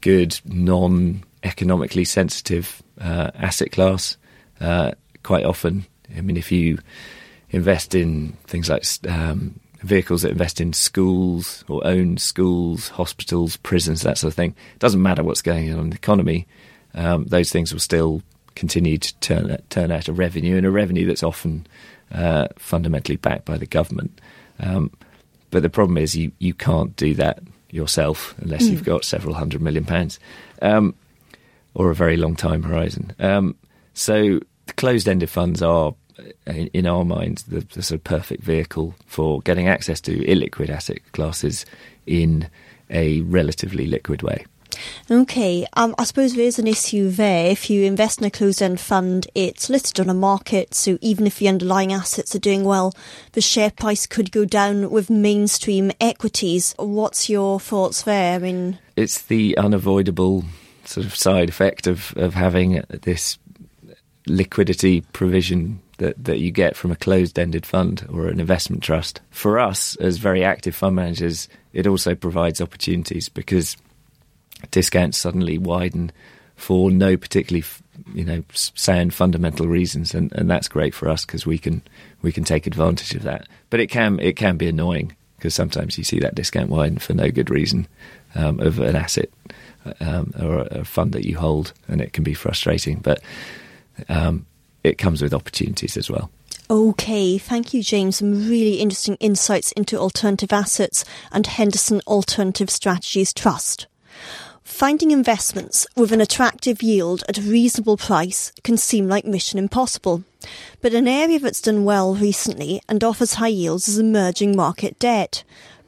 good, 0.00 0.38
non 0.44 1.24
economically 1.42 2.04
sensitive 2.04 2.84
uh, 3.00 3.32
asset 3.34 3.72
class. 3.72 4.16
Uh, 4.60 4.92
quite 5.24 5.44
often, 5.44 5.86
I 6.16 6.20
mean, 6.20 6.36
if 6.36 6.52
you 6.52 6.78
invest 7.50 7.96
in 7.96 8.34
things 8.46 8.68
like 8.68 8.84
um, 9.08 9.58
vehicles 9.80 10.22
that 10.22 10.32
invest 10.32 10.60
in 10.60 10.72
schools 10.72 11.64
or 11.68 11.86
own 11.86 12.16
schools, 12.18 12.88
hospitals, 12.88 13.56
prisons, 13.58 14.02
that 14.02 14.18
sort 14.18 14.32
of 14.32 14.36
thing. 14.36 14.54
It 14.74 14.78
doesn't 14.78 15.02
matter 15.02 15.22
what's 15.22 15.42
going 15.42 15.72
on 15.72 15.78
in 15.80 15.90
the 15.90 15.96
economy; 15.96 16.46
um, 16.94 17.24
those 17.24 17.50
things 17.50 17.72
will 17.72 17.80
still 17.80 18.22
continue 18.54 18.98
to 18.98 19.14
turn 19.16 19.56
turn 19.70 19.90
out 19.90 20.08
a 20.08 20.12
revenue, 20.12 20.56
and 20.56 20.66
a 20.66 20.70
revenue 20.70 21.06
that's 21.06 21.22
often 21.22 21.66
uh, 22.12 22.48
fundamentally 22.56 23.16
backed 23.16 23.44
by 23.44 23.56
the 23.56 23.66
government. 23.66 24.20
Um, 24.60 24.90
but 25.50 25.62
the 25.62 25.70
problem 25.70 25.98
is 25.98 26.16
you 26.16 26.32
you 26.38 26.54
can't 26.54 26.94
do 26.96 27.14
that 27.14 27.40
yourself 27.70 28.34
unless 28.38 28.64
mm. 28.64 28.70
you've 28.70 28.84
got 28.84 29.04
several 29.04 29.34
hundred 29.34 29.60
million 29.60 29.84
pounds 29.84 30.18
um, 30.62 30.94
or 31.74 31.90
a 31.90 31.94
very 31.94 32.16
long 32.16 32.34
time 32.34 32.62
horizon. 32.62 33.12
Um, 33.18 33.56
so 33.94 34.40
the 34.66 34.72
closed-ended 34.74 35.28
funds 35.28 35.62
are 35.62 35.94
in, 36.46 36.68
in 36.68 36.86
our 36.86 37.04
minds, 37.04 37.44
the, 37.44 37.60
the, 37.60 37.82
sort 37.82 37.98
of 38.00 38.04
perfect 38.04 38.42
vehicle 38.42 38.94
for 39.06 39.40
getting 39.42 39.68
access 39.68 40.00
to 40.02 40.18
illiquid 40.24 40.70
asset 40.70 40.98
classes 41.12 41.64
in 42.06 42.48
a 42.90 43.20
relatively 43.22 43.86
liquid 43.86 44.22
way. 44.22 44.44
Okay, 45.10 45.66
um, 45.74 45.94
I 45.98 46.04
suppose 46.04 46.34
there 46.34 46.44
is 46.44 46.58
an 46.58 46.66
issue 46.66 47.10
there. 47.10 47.50
If 47.50 47.68
you 47.68 47.84
invest 47.84 48.20
in 48.20 48.26
a 48.26 48.30
closed-end 48.30 48.78
fund, 48.78 49.26
it's 49.34 49.68
listed 49.68 49.98
on 49.98 50.10
a 50.10 50.14
market, 50.14 50.74
so 50.74 50.98
even 51.00 51.26
if 51.26 51.38
the 51.38 51.48
underlying 51.48 51.92
assets 51.92 52.34
are 52.34 52.40
doing 52.40 52.64
well, 52.64 52.92
the 53.32 53.40
share 53.40 53.70
price 53.70 54.06
could 54.06 54.30
go 54.30 54.44
down 54.44 54.90
with 54.90 55.10
mainstream 55.10 55.90
equities. 56.00 56.74
What's 56.78 57.28
your 57.28 57.58
thoughts 57.58 58.02
there? 58.02 58.36
I 58.36 58.38
mean, 58.38 58.78
it's 58.96 59.22
the 59.22 59.56
unavoidable 59.56 60.44
sort 60.84 61.06
of 61.06 61.14
side 61.14 61.48
effect 61.48 61.86
of, 61.86 62.14
of 62.16 62.34
having 62.34 62.82
this 62.88 63.38
liquidity 64.26 65.00
provision 65.00 65.80
that, 65.98 66.22
that 66.24 66.38
you 66.38 66.50
get 66.50 66.76
from 66.76 66.90
a 66.90 66.96
closed 66.96 67.38
ended 67.38 67.66
fund 67.66 68.06
or 68.10 68.28
an 68.28 68.40
investment 68.40 68.82
trust. 68.82 69.20
For 69.30 69.58
us, 69.58 69.94
as 69.96 70.16
very 70.16 70.42
active 70.42 70.74
fund 70.74 70.96
managers, 70.96 71.48
it 71.72 71.86
also 71.86 72.14
provides 72.14 72.60
opportunities 72.60 73.28
because 73.28 73.76
discounts 74.70 75.18
suddenly 75.18 75.58
widen 75.58 76.10
for 76.56 76.90
no 76.90 77.16
particularly 77.16 77.64
you 78.12 78.24
know 78.24 78.42
sound 78.52 79.14
fundamental 79.14 79.68
reasons 79.68 80.14
and, 80.14 80.32
and 80.32 80.50
that's 80.50 80.66
great 80.66 80.92
for 80.92 81.08
us 81.08 81.24
because 81.24 81.46
we 81.46 81.56
can 81.56 81.80
we 82.22 82.32
can 82.32 82.42
take 82.42 82.66
advantage 82.66 83.14
of 83.14 83.22
that 83.22 83.46
but 83.70 83.78
it 83.78 83.86
can 83.86 84.18
it 84.18 84.34
can 84.34 84.56
be 84.56 84.66
annoying 84.66 85.14
because 85.36 85.54
sometimes 85.54 85.96
you 85.96 86.02
see 86.02 86.18
that 86.18 86.34
discount 86.34 86.68
widen 86.68 86.98
for 86.98 87.14
no 87.14 87.30
good 87.30 87.48
reason 87.48 87.86
um, 88.34 88.58
of 88.58 88.80
an 88.80 88.96
asset 88.96 89.30
um, 90.00 90.32
or 90.40 90.62
a 90.72 90.84
fund 90.84 91.12
that 91.12 91.24
you 91.24 91.38
hold 91.38 91.72
and 91.86 92.00
it 92.00 92.12
can 92.12 92.24
be 92.24 92.34
frustrating 92.34 92.98
but 92.98 93.20
um, 94.08 94.44
it 94.84 94.98
comes 94.98 95.22
with 95.22 95.34
opportunities 95.34 95.96
as 95.96 96.10
well. 96.10 96.30
Okay, 96.70 97.38
thank 97.38 97.72
you, 97.72 97.82
James. 97.82 98.18
Some 98.18 98.46
really 98.46 98.74
interesting 98.74 99.16
insights 99.20 99.72
into 99.72 99.98
alternative 99.98 100.52
assets 100.52 101.04
and 101.32 101.46
Henderson 101.46 102.02
Alternative 102.06 102.68
Strategies 102.68 103.32
Trust. 103.32 103.86
Finding 104.62 105.10
investments 105.10 105.86
with 105.96 106.12
an 106.12 106.20
attractive 106.20 106.82
yield 106.82 107.24
at 107.26 107.38
a 107.38 107.42
reasonable 107.42 107.96
price 107.96 108.52
can 108.62 108.76
seem 108.76 109.08
like 109.08 109.24
mission 109.24 109.58
impossible. 109.58 110.24
But 110.82 110.92
an 110.92 111.08
area 111.08 111.38
that's 111.38 111.62
done 111.62 111.84
well 111.84 112.14
recently 112.14 112.82
and 112.86 113.02
offers 113.02 113.34
high 113.34 113.48
yields 113.48 113.88
is 113.88 113.98
emerging 113.98 114.54
market 114.54 114.98
debt. 114.98 115.42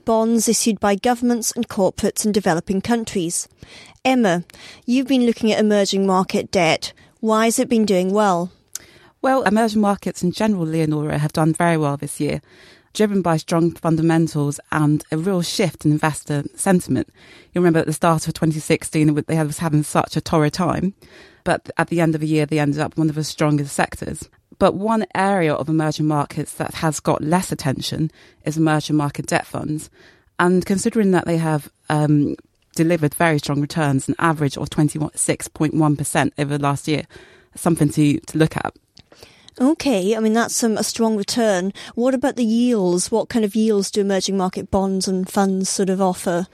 Bonds 0.06 0.48
issued 0.48 0.80
by 0.80 0.94
governments 0.96 1.52
and 1.52 1.68
corporates 1.68 2.24
in 2.24 2.32
developing 2.32 2.80
countries. 2.80 3.48
Emma, 4.02 4.44
you've 4.86 5.06
been 5.06 5.26
looking 5.26 5.52
at 5.52 5.60
emerging 5.60 6.06
market 6.06 6.50
debt. 6.50 6.94
Why 7.20 7.44
has 7.44 7.58
it 7.58 7.68
been 7.68 7.84
doing 7.84 8.12
well? 8.12 8.50
Well, 9.22 9.42
emerging 9.42 9.82
markets 9.82 10.22
in 10.22 10.32
general, 10.32 10.64
Leonora, 10.64 11.18
have 11.18 11.34
done 11.34 11.52
very 11.52 11.76
well 11.76 11.98
this 11.98 12.20
year, 12.20 12.40
driven 12.94 13.20
by 13.20 13.36
strong 13.36 13.72
fundamentals 13.72 14.58
and 14.72 15.04
a 15.12 15.18
real 15.18 15.42
shift 15.42 15.84
in 15.84 15.92
investor 15.92 16.44
sentiment. 16.56 17.10
You 17.52 17.60
remember 17.60 17.80
at 17.80 17.86
the 17.86 17.92
start 17.92 18.26
of 18.26 18.32
2016, 18.32 19.14
they 19.26 19.44
was 19.44 19.58
having 19.58 19.82
such 19.82 20.16
a 20.16 20.22
torrid 20.22 20.54
time, 20.54 20.94
but 21.44 21.70
at 21.76 21.88
the 21.88 22.00
end 22.00 22.14
of 22.14 22.22
the 22.22 22.26
year, 22.26 22.46
they 22.46 22.58
ended 22.58 22.80
up 22.80 22.96
one 22.96 23.10
of 23.10 23.14
the 23.14 23.22
strongest 23.22 23.74
sectors. 23.74 24.26
But 24.58 24.74
one 24.74 25.04
area 25.14 25.52
of 25.52 25.68
emerging 25.68 26.06
markets 26.06 26.54
that 26.54 26.74
has 26.76 26.98
got 26.98 27.22
less 27.22 27.52
attention 27.52 28.10
is 28.46 28.56
emerging 28.56 28.96
market 28.96 29.26
debt 29.26 29.46
funds. 29.46 29.90
And 30.38 30.64
considering 30.64 31.10
that 31.10 31.26
they 31.26 31.36
have 31.36 31.70
um, 31.90 32.36
delivered 32.74 33.14
very 33.14 33.38
strong 33.38 33.60
returns, 33.60 34.08
an 34.08 34.14
average 34.18 34.56
of 34.56 34.70
26.1% 34.70 36.32
over 36.38 36.56
the 36.56 36.62
last 36.62 36.88
year, 36.88 37.04
something 37.54 37.90
to, 37.90 38.18
to 38.20 38.38
look 38.38 38.56
at. 38.56 38.74
Okay, 39.58 40.16
I 40.16 40.20
mean 40.20 40.32
that's 40.32 40.62
um, 40.62 40.76
a 40.76 40.84
strong 40.84 41.16
return. 41.16 41.72
What 41.94 42.14
about 42.14 42.36
the 42.36 42.44
yields? 42.44 43.10
What 43.10 43.28
kind 43.28 43.44
of 43.44 43.54
yields 43.54 43.90
do 43.90 44.00
emerging 44.00 44.36
market 44.36 44.70
bonds 44.70 45.08
and 45.08 45.28
funds 45.28 45.68
sort 45.68 45.90
of 45.90 46.00
offer? 46.00 46.46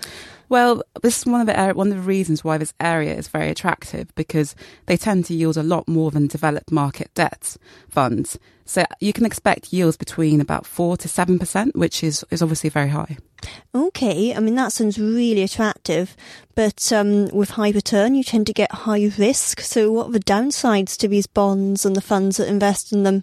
Well, 0.48 0.82
this 1.02 1.18
is 1.18 1.26
one 1.26 1.40
of 1.40 1.46
the 1.48 1.72
one 1.74 1.90
of 1.90 1.96
the 1.96 2.02
reasons 2.02 2.44
why 2.44 2.56
this 2.56 2.72
area 2.78 3.14
is 3.14 3.28
very 3.28 3.50
attractive 3.50 4.14
because 4.14 4.54
they 4.86 4.96
tend 4.96 5.24
to 5.26 5.34
yield 5.34 5.56
a 5.56 5.62
lot 5.62 5.88
more 5.88 6.10
than 6.10 6.28
developed 6.28 6.70
market 6.70 7.10
debt 7.14 7.56
funds. 7.88 8.38
So 8.66 8.84
you 9.00 9.12
can 9.12 9.24
expect 9.24 9.72
yields 9.72 9.96
between 9.96 10.40
about 10.40 10.66
four 10.66 10.96
to 10.98 11.08
seven 11.08 11.38
percent, 11.38 11.76
which 11.76 12.02
is 12.02 12.24
is 12.30 12.42
obviously 12.42 12.68
very 12.68 12.88
high. 12.88 13.16
Okay, 13.74 14.34
I 14.34 14.40
mean 14.40 14.56
that 14.56 14.72
sounds 14.72 14.98
really 14.98 15.42
attractive, 15.42 16.16
but 16.54 16.92
um, 16.92 17.28
with 17.28 17.50
high 17.50 17.70
return, 17.70 18.14
you 18.14 18.24
tend 18.24 18.46
to 18.48 18.52
get 18.52 18.72
high 18.72 19.10
risk. 19.16 19.60
So, 19.60 19.92
what 19.92 20.08
are 20.08 20.12
the 20.12 20.20
downsides 20.20 20.96
to 20.98 21.08
these 21.08 21.26
bonds 21.28 21.86
and 21.86 21.94
the 21.94 22.00
funds 22.00 22.38
that 22.38 22.48
invest 22.48 22.92
in 22.92 23.04
them? 23.04 23.22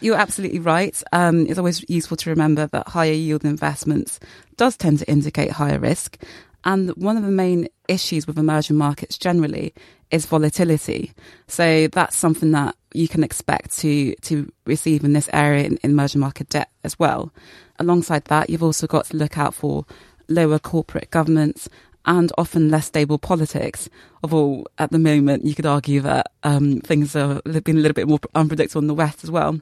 You're 0.00 0.16
absolutely 0.16 0.58
right. 0.58 1.00
Um, 1.12 1.46
it's 1.46 1.58
always 1.58 1.88
useful 1.88 2.16
to 2.18 2.30
remember 2.30 2.66
that 2.66 2.88
higher 2.88 3.12
yield 3.12 3.44
investments 3.44 4.18
does 4.56 4.76
tend 4.76 4.98
to 4.98 5.08
indicate 5.08 5.52
higher 5.52 5.78
risk, 5.78 6.18
and 6.64 6.90
one 6.90 7.16
of 7.16 7.24
the 7.24 7.30
main 7.30 7.68
issues 7.88 8.26
with 8.26 8.38
emerging 8.38 8.76
markets 8.76 9.18
generally 9.18 9.74
is 10.10 10.26
volatility. 10.26 11.12
So 11.48 11.88
that's 11.88 12.16
something 12.16 12.52
that 12.52 12.76
you 12.94 13.08
can 13.08 13.24
expect 13.24 13.78
to 13.78 14.14
to 14.16 14.52
receive 14.66 15.04
in 15.04 15.12
this 15.14 15.30
area 15.32 15.64
in, 15.64 15.78
in 15.82 15.92
emerging 15.92 16.20
market 16.20 16.48
debt 16.48 16.70
as 16.84 16.98
well. 16.98 17.32
Alongside 17.78 18.26
that, 18.26 18.50
you've 18.50 18.62
also 18.62 18.86
got 18.86 19.06
to 19.06 19.16
look 19.16 19.38
out 19.38 19.54
for 19.54 19.86
lower 20.28 20.58
corporate 20.58 21.10
governments 21.10 21.68
and 22.04 22.32
often 22.36 22.68
less 22.68 22.86
stable 22.86 23.18
politics. 23.18 23.88
Although 24.22 24.66
at 24.78 24.90
the 24.90 24.98
moment, 24.98 25.44
you 25.44 25.54
could 25.54 25.66
argue 25.66 26.00
that 26.00 26.32
um, 26.42 26.80
things 26.80 27.12
have 27.14 27.42
been 27.44 27.76
a 27.76 27.80
little 27.80 27.94
bit 27.94 28.08
more 28.08 28.20
unpredictable 28.34 28.82
in 28.82 28.88
the 28.88 28.94
West 28.94 29.24
as 29.24 29.30
well. 29.30 29.60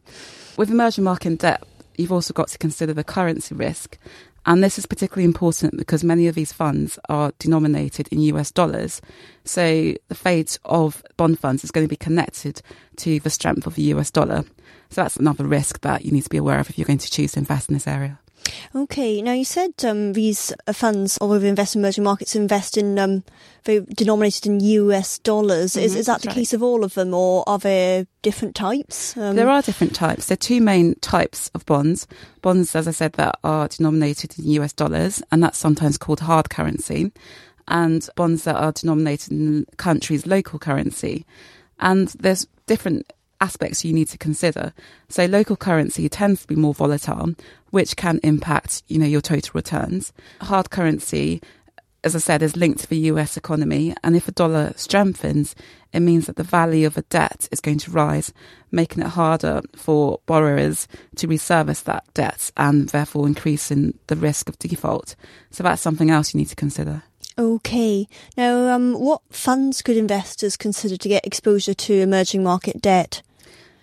With 0.56 0.70
emerging 0.70 1.04
market 1.04 1.38
debt, 1.38 1.62
you've 1.96 2.12
also 2.12 2.32
got 2.32 2.48
to 2.48 2.58
consider 2.58 2.92
the 2.92 3.04
currency 3.04 3.54
risk. 3.54 3.98
And 4.46 4.64
this 4.64 4.78
is 4.78 4.86
particularly 4.86 5.24
important 5.24 5.76
because 5.76 6.02
many 6.02 6.26
of 6.26 6.34
these 6.34 6.52
funds 6.52 6.98
are 7.08 7.32
denominated 7.38 8.08
in 8.08 8.20
US 8.20 8.50
dollars. 8.50 9.00
So 9.44 9.94
the 10.08 10.14
fate 10.14 10.58
of 10.64 11.02
bond 11.16 11.38
funds 11.38 11.62
is 11.62 11.70
going 11.70 11.86
to 11.86 11.90
be 11.90 11.96
connected 11.96 12.62
to 12.96 13.20
the 13.20 13.30
strength 13.30 13.66
of 13.66 13.74
the 13.74 13.82
US 13.94 14.10
dollar. 14.10 14.44
So 14.88 15.02
that's 15.02 15.16
another 15.16 15.44
risk 15.44 15.82
that 15.82 16.04
you 16.04 16.12
need 16.12 16.24
to 16.24 16.30
be 16.30 16.38
aware 16.38 16.58
of 16.58 16.70
if 16.70 16.78
you're 16.78 16.86
going 16.86 16.98
to 16.98 17.10
choose 17.10 17.32
to 17.32 17.40
invest 17.40 17.68
in 17.68 17.74
this 17.74 17.86
area. 17.86 18.18
Okay, 18.74 19.20
now 19.22 19.32
you 19.32 19.44
said 19.44 19.72
um, 19.84 20.12
these 20.12 20.52
uh, 20.66 20.72
funds, 20.72 21.18
although 21.20 21.38
they 21.38 21.48
invest 21.48 21.74
in 21.74 21.80
emerging 21.80 22.04
markets, 22.04 22.36
invest 22.36 22.76
in 22.76 22.98
um, 22.98 23.24
they 23.64 23.80
denominated 23.80 24.46
in 24.46 24.60
US 24.60 25.18
dollars. 25.18 25.72
Mm-hmm, 25.72 25.84
is 25.84 25.96
is 25.96 26.06
that 26.06 26.22
the 26.22 26.28
right. 26.28 26.34
case 26.34 26.52
of 26.52 26.62
all 26.62 26.84
of 26.84 26.94
them, 26.94 27.12
or 27.14 27.42
are 27.48 27.58
there 27.58 28.06
different 28.22 28.54
types? 28.54 29.16
Um, 29.16 29.36
there 29.36 29.48
are 29.48 29.62
different 29.62 29.94
types. 29.94 30.26
There 30.26 30.34
are 30.34 30.36
two 30.36 30.60
main 30.60 30.94
types 30.96 31.50
of 31.54 31.66
bonds. 31.66 32.06
Bonds, 32.42 32.74
as 32.76 32.88
I 32.88 32.92
said, 32.92 33.14
that 33.14 33.38
are 33.44 33.68
denominated 33.68 34.38
in 34.38 34.50
US 34.52 34.72
dollars, 34.72 35.22
and 35.30 35.42
that's 35.42 35.58
sometimes 35.58 35.98
called 35.98 36.20
hard 36.20 36.50
currency. 36.50 37.12
and 37.70 38.08
bonds 38.16 38.44
that 38.44 38.56
are 38.56 38.72
denominated 38.72 39.30
in 39.30 39.60
the 39.60 39.76
country's 39.76 40.26
local 40.26 40.58
currency. 40.58 41.24
And 41.78 42.08
there's 42.08 42.46
different 42.66 43.10
aspects 43.40 43.84
you 43.84 43.92
need 43.92 44.08
to 44.08 44.18
consider. 44.18 44.72
So 45.08 45.26
local 45.26 45.56
currency 45.56 46.08
tends 46.08 46.42
to 46.42 46.48
be 46.48 46.56
more 46.56 46.74
volatile, 46.74 47.34
which 47.70 47.96
can 47.96 48.20
impact, 48.22 48.82
you 48.88 48.98
know, 48.98 49.06
your 49.06 49.20
total 49.20 49.52
returns. 49.54 50.12
Hard 50.40 50.70
currency, 50.70 51.40
as 52.04 52.14
I 52.14 52.18
said, 52.18 52.42
is 52.42 52.56
linked 52.56 52.80
to 52.80 52.86
the 52.88 52.98
US 52.98 53.36
economy. 53.36 53.94
And 54.04 54.16
if 54.16 54.28
a 54.28 54.32
dollar 54.32 54.72
strengthens, 54.76 55.54
it 55.92 56.00
means 56.00 56.26
that 56.26 56.36
the 56.36 56.42
value 56.42 56.86
of 56.86 56.96
a 56.96 57.02
debt 57.02 57.48
is 57.50 57.60
going 57.60 57.78
to 57.78 57.90
rise, 57.90 58.32
making 58.70 59.02
it 59.02 59.08
harder 59.08 59.62
for 59.74 60.20
borrowers 60.26 60.86
to 61.16 61.26
reservice 61.26 61.82
that 61.82 62.04
debt 62.14 62.50
and 62.56 62.88
therefore 62.90 63.26
increasing 63.26 63.98
the 64.06 64.16
risk 64.16 64.48
of 64.48 64.58
default. 64.58 65.16
So 65.50 65.62
that's 65.62 65.82
something 65.82 66.10
else 66.10 66.32
you 66.32 66.38
need 66.38 66.48
to 66.48 66.56
consider. 66.56 67.02
Okay. 67.38 68.06
Now, 68.36 68.74
um, 68.74 68.94
what 68.94 69.22
funds 69.30 69.82
could 69.82 69.96
investors 69.96 70.56
consider 70.56 70.96
to 70.96 71.08
get 71.08 71.26
exposure 71.26 71.74
to 71.74 71.94
emerging 71.94 72.42
market 72.42 72.82
debt? 72.82 73.22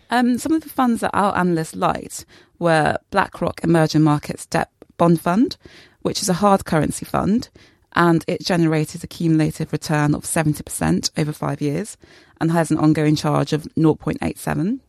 Um, 0.10 0.38
some 0.38 0.54
of 0.54 0.62
the 0.62 0.70
funds 0.70 1.02
that 1.02 1.12
our 1.14 1.38
analysts 1.38 1.76
liked 1.76 2.26
were 2.60 2.98
BlackRock 3.12 3.64
Emerging 3.64 4.02
Markets 4.02 4.46
Debt 4.46 4.70
Bond 4.98 5.22
Fund, 5.22 5.58
which 6.02 6.22
is 6.22 6.30
a 6.30 6.34
hard 6.34 6.66
currency 6.66 7.06
fund, 7.06 7.50
and 7.94 8.24
it 8.28 8.46
generated 8.46 9.04
a 9.04 9.08
cumulative 9.08 9.72
return 9.72 10.14
of 10.14 10.24
70% 10.24 11.12
over 11.18 11.34
five 11.34 11.62
years 11.62 11.98
and 12.40 12.52
has 12.52 12.72
an 12.72 12.78
ongoing 12.78 13.16
charge 13.16 13.54
of 13.54 13.64
0.87. 13.76 14.80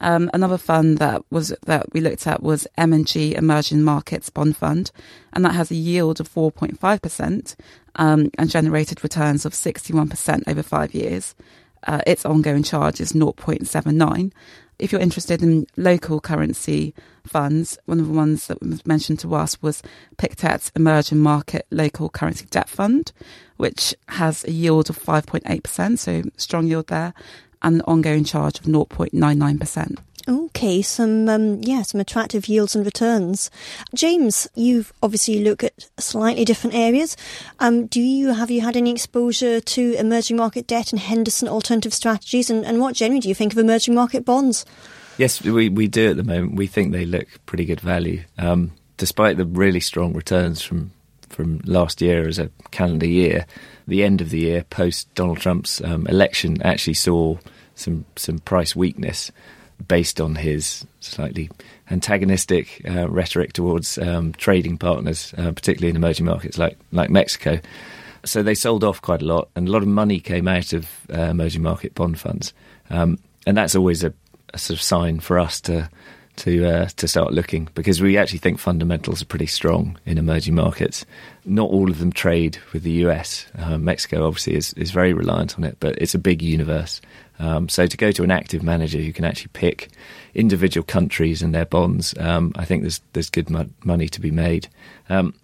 Um, 0.00 0.30
another 0.34 0.58
fund 0.58 0.98
that 0.98 1.22
was 1.30 1.54
that 1.64 1.92
we 1.92 2.00
looked 2.00 2.26
at 2.26 2.42
was 2.42 2.66
M&G 2.76 3.34
Emerging 3.34 3.82
Markets 3.82 4.30
Bond 4.30 4.56
Fund, 4.56 4.90
and 5.32 5.44
that 5.44 5.54
has 5.54 5.70
a 5.70 5.74
yield 5.74 6.20
of 6.20 6.28
4.5% 6.28 7.56
um, 7.96 8.30
and 8.36 8.50
generated 8.50 9.02
returns 9.02 9.46
of 9.46 9.52
61% 9.52 10.42
over 10.46 10.62
five 10.62 10.94
years. 10.94 11.34
Uh, 11.86 12.00
its 12.06 12.26
ongoing 12.26 12.62
charge 12.62 13.00
is 13.00 13.12
0.79. 13.12 14.32
If 14.78 14.92
you're 14.92 15.00
interested 15.00 15.42
in 15.42 15.66
local 15.76 16.20
currency 16.20 16.94
funds, 17.26 17.78
one 17.86 18.00
of 18.00 18.06
the 18.06 18.12
ones 18.12 18.48
that 18.48 18.60
was 18.60 18.84
mentioned 18.84 19.20
to 19.20 19.34
us 19.34 19.60
was 19.62 19.82
Pictet's 20.18 20.70
Emerging 20.76 21.18
Market 21.18 21.66
Local 21.70 22.10
Currency 22.10 22.46
Debt 22.50 22.68
Fund, 22.68 23.12
which 23.56 23.94
has 24.08 24.44
a 24.44 24.50
yield 24.50 24.90
of 24.90 24.98
5.8%, 24.98 25.98
so 25.98 26.22
strong 26.36 26.66
yield 26.66 26.88
there, 26.88 27.14
and 27.62 27.76
an 27.76 27.82
ongoing 27.82 28.24
charge 28.24 28.58
of 28.58 28.66
0.99%. 28.66 29.98
Okay, 30.28 30.82
some 30.82 31.28
um, 31.28 31.60
yeah, 31.62 31.82
some 31.82 32.00
attractive 32.00 32.48
yields 32.48 32.74
and 32.74 32.84
returns. 32.84 33.48
James, 33.94 34.48
you've 34.56 34.92
obviously 35.00 35.44
looked 35.44 35.62
at 35.62 35.88
slightly 35.98 36.44
different 36.44 36.74
areas. 36.74 37.16
Um, 37.60 37.86
do 37.86 38.00
you 38.00 38.32
have 38.32 38.50
you 38.50 38.60
had 38.60 38.76
any 38.76 38.90
exposure 38.90 39.60
to 39.60 39.92
emerging 39.94 40.36
market 40.36 40.66
debt 40.66 40.90
and 40.90 40.98
Henderson 40.98 41.46
alternative 41.46 41.94
strategies, 41.94 42.50
and, 42.50 42.66
and 42.66 42.80
what 42.80 42.96
generally 42.96 43.20
do 43.20 43.28
you 43.28 43.36
think 43.36 43.52
of 43.52 43.58
emerging 43.58 43.94
market 43.94 44.24
bonds? 44.24 44.66
Yes, 45.16 45.42
we 45.42 45.68
we 45.68 45.86
do 45.86 46.10
at 46.10 46.16
the 46.16 46.24
moment. 46.24 46.56
We 46.56 46.66
think 46.66 46.90
they 46.90 47.04
look 47.04 47.28
pretty 47.46 47.64
good 47.64 47.80
value, 47.80 48.24
um, 48.36 48.72
despite 48.96 49.36
the 49.36 49.46
really 49.46 49.80
strong 49.80 50.12
returns 50.12 50.60
from 50.60 50.90
from 51.28 51.60
last 51.64 52.00
year 52.00 52.26
as 52.26 52.40
a 52.40 52.50
calendar 52.72 53.06
year. 53.06 53.46
The 53.86 54.02
end 54.02 54.20
of 54.20 54.30
the 54.30 54.40
year, 54.40 54.64
post 54.64 55.14
Donald 55.14 55.38
Trump's 55.38 55.80
um, 55.82 56.04
election, 56.08 56.60
actually 56.62 56.94
saw 56.94 57.36
some 57.76 58.06
some 58.16 58.40
price 58.40 58.74
weakness 58.74 59.30
based 59.88 60.20
on 60.20 60.34
his 60.34 60.86
slightly 61.00 61.50
antagonistic 61.90 62.82
uh, 62.88 63.08
rhetoric 63.08 63.52
towards 63.52 63.98
um, 63.98 64.32
trading 64.32 64.78
partners, 64.78 65.34
uh, 65.38 65.52
particularly 65.52 65.90
in 65.90 65.96
emerging 65.96 66.26
markets 66.26 66.58
like 66.58 66.78
like 66.92 67.10
Mexico. 67.10 67.60
So 68.24 68.42
they 68.42 68.54
sold 68.54 68.82
off 68.82 69.00
quite 69.02 69.22
a 69.22 69.26
lot, 69.26 69.48
and 69.54 69.68
a 69.68 69.70
lot 69.70 69.82
of 69.82 69.88
money 69.88 70.18
came 70.18 70.48
out 70.48 70.72
of 70.72 70.90
uh, 71.12 71.20
emerging 71.22 71.62
market 71.62 71.94
bond 71.94 72.18
funds, 72.18 72.52
um, 72.90 73.18
and 73.46 73.56
that's 73.56 73.76
always 73.76 74.02
a, 74.02 74.12
a, 74.52 74.58
sort 74.58 74.76
of 74.76 74.82
sign 74.82 75.20
for 75.20 75.38
us 75.38 75.60
to 75.62 75.88
to 76.36 76.66
uh, 76.66 76.88
to 76.96 77.08
start 77.08 77.32
looking 77.32 77.68
because 77.74 78.00
we 78.00 78.16
actually 78.16 78.38
think 78.38 78.58
fundamentals 78.58 79.22
are 79.22 79.26
pretty 79.26 79.46
strong 79.46 79.98
in 80.04 80.18
emerging 80.18 80.54
markets. 80.54 81.04
Not 81.44 81.70
all 81.70 81.90
of 81.90 81.98
them 81.98 82.12
trade 82.12 82.58
with 82.72 82.82
the 82.82 83.04
US. 83.06 83.46
Uh, 83.56 83.78
Mexico 83.78 84.26
obviously 84.26 84.54
is 84.54 84.72
is 84.74 84.90
very 84.90 85.12
reliant 85.12 85.56
on 85.58 85.64
it, 85.64 85.76
but 85.80 85.96
it's 85.98 86.14
a 86.14 86.18
big 86.18 86.42
universe. 86.42 87.00
Um, 87.38 87.68
so 87.68 87.86
to 87.86 87.96
go 87.96 88.12
to 88.12 88.22
an 88.22 88.30
active 88.30 88.62
manager 88.62 88.98
who 88.98 89.12
can 89.12 89.24
actually 89.24 89.50
pick 89.52 89.90
individual 90.34 90.84
countries 90.84 91.42
and 91.42 91.54
their 91.54 91.66
bonds, 91.66 92.14
um, 92.18 92.52
I 92.56 92.64
think 92.64 92.82
there's 92.82 93.00
there's 93.12 93.30
good 93.30 93.50
mo- 93.50 93.70
money 93.84 94.08
to 94.08 94.20
be 94.20 94.30
made. 94.30 94.68
Um, 95.08 95.34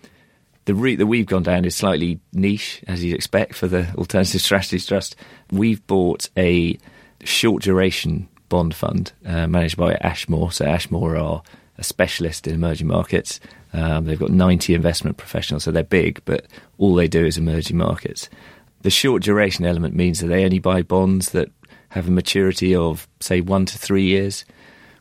the 0.64 0.74
route 0.74 0.98
that 0.98 1.06
we've 1.06 1.26
gone 1.26 1.42
down 1.42 1.64
is 1.64 1.74
slightly 1.74 2.20
niche, 2.32 2.82
as 2.86 3.02
you'd 3.02 3.14
expect 3.14 3.54
for 3.54 3.66
the 3.66 3.88
Alternative 3.98 4.40
Strategies 4.40 4.86
Trust. 4.86 5.16
We've 5.50 5.84
bought 5.86 6.30
a 6.36 6.78
short 7.24 7.62
duration 7.62 8.28
bond 8.52 8.74
fund 8.74 9.12
uh, 9.24 9.46
managed 9.46 9.78
by 9.78 9.94
Ashmore. 9.94 10.52
So 10.52 10.66
Ashmore 10.66 11.16
are 11.16 11.42
a 11.78 11.82
specialist 11.82 12.46
in 12.46 12.54
emerging 12.54 12.86
markets. 12.86 13.40
Um, 13.72 14.04
they've 14.04 14.18
got 14.18 14.28
90 14.28 14.74
investment 14.74 15.16
professionals, 15.16 15.64
so 15.64 15.70
they're 15.70 15.82
big, 15.82 16.20
but 16.26 16.44
all 16.76 16.94
they 16.94 17.08
do 17.08 17.24
is 17.24 17.38
emerging 17.38 17.78
markets. 17.78 18.28
The 18.82 18.90
short 18.90 19.22
duration 19.22 19.64
element 19.64 19.94
means 19.94 20.20
that 20.20 20.26
they 20.26 20.44
only 20.44 20.58
buy 20.58 20.82
bonds 20.82 21.30
that 21.30 21.48
have 21.88 22.08
a 22.08 22.10
maturity 22.10 22.76
of, 22.76 23.08
say, 23.20 23.40
one 23.40 23.64
to 23.64 23.78
three 23.78 24.04
years, 24.04 24.44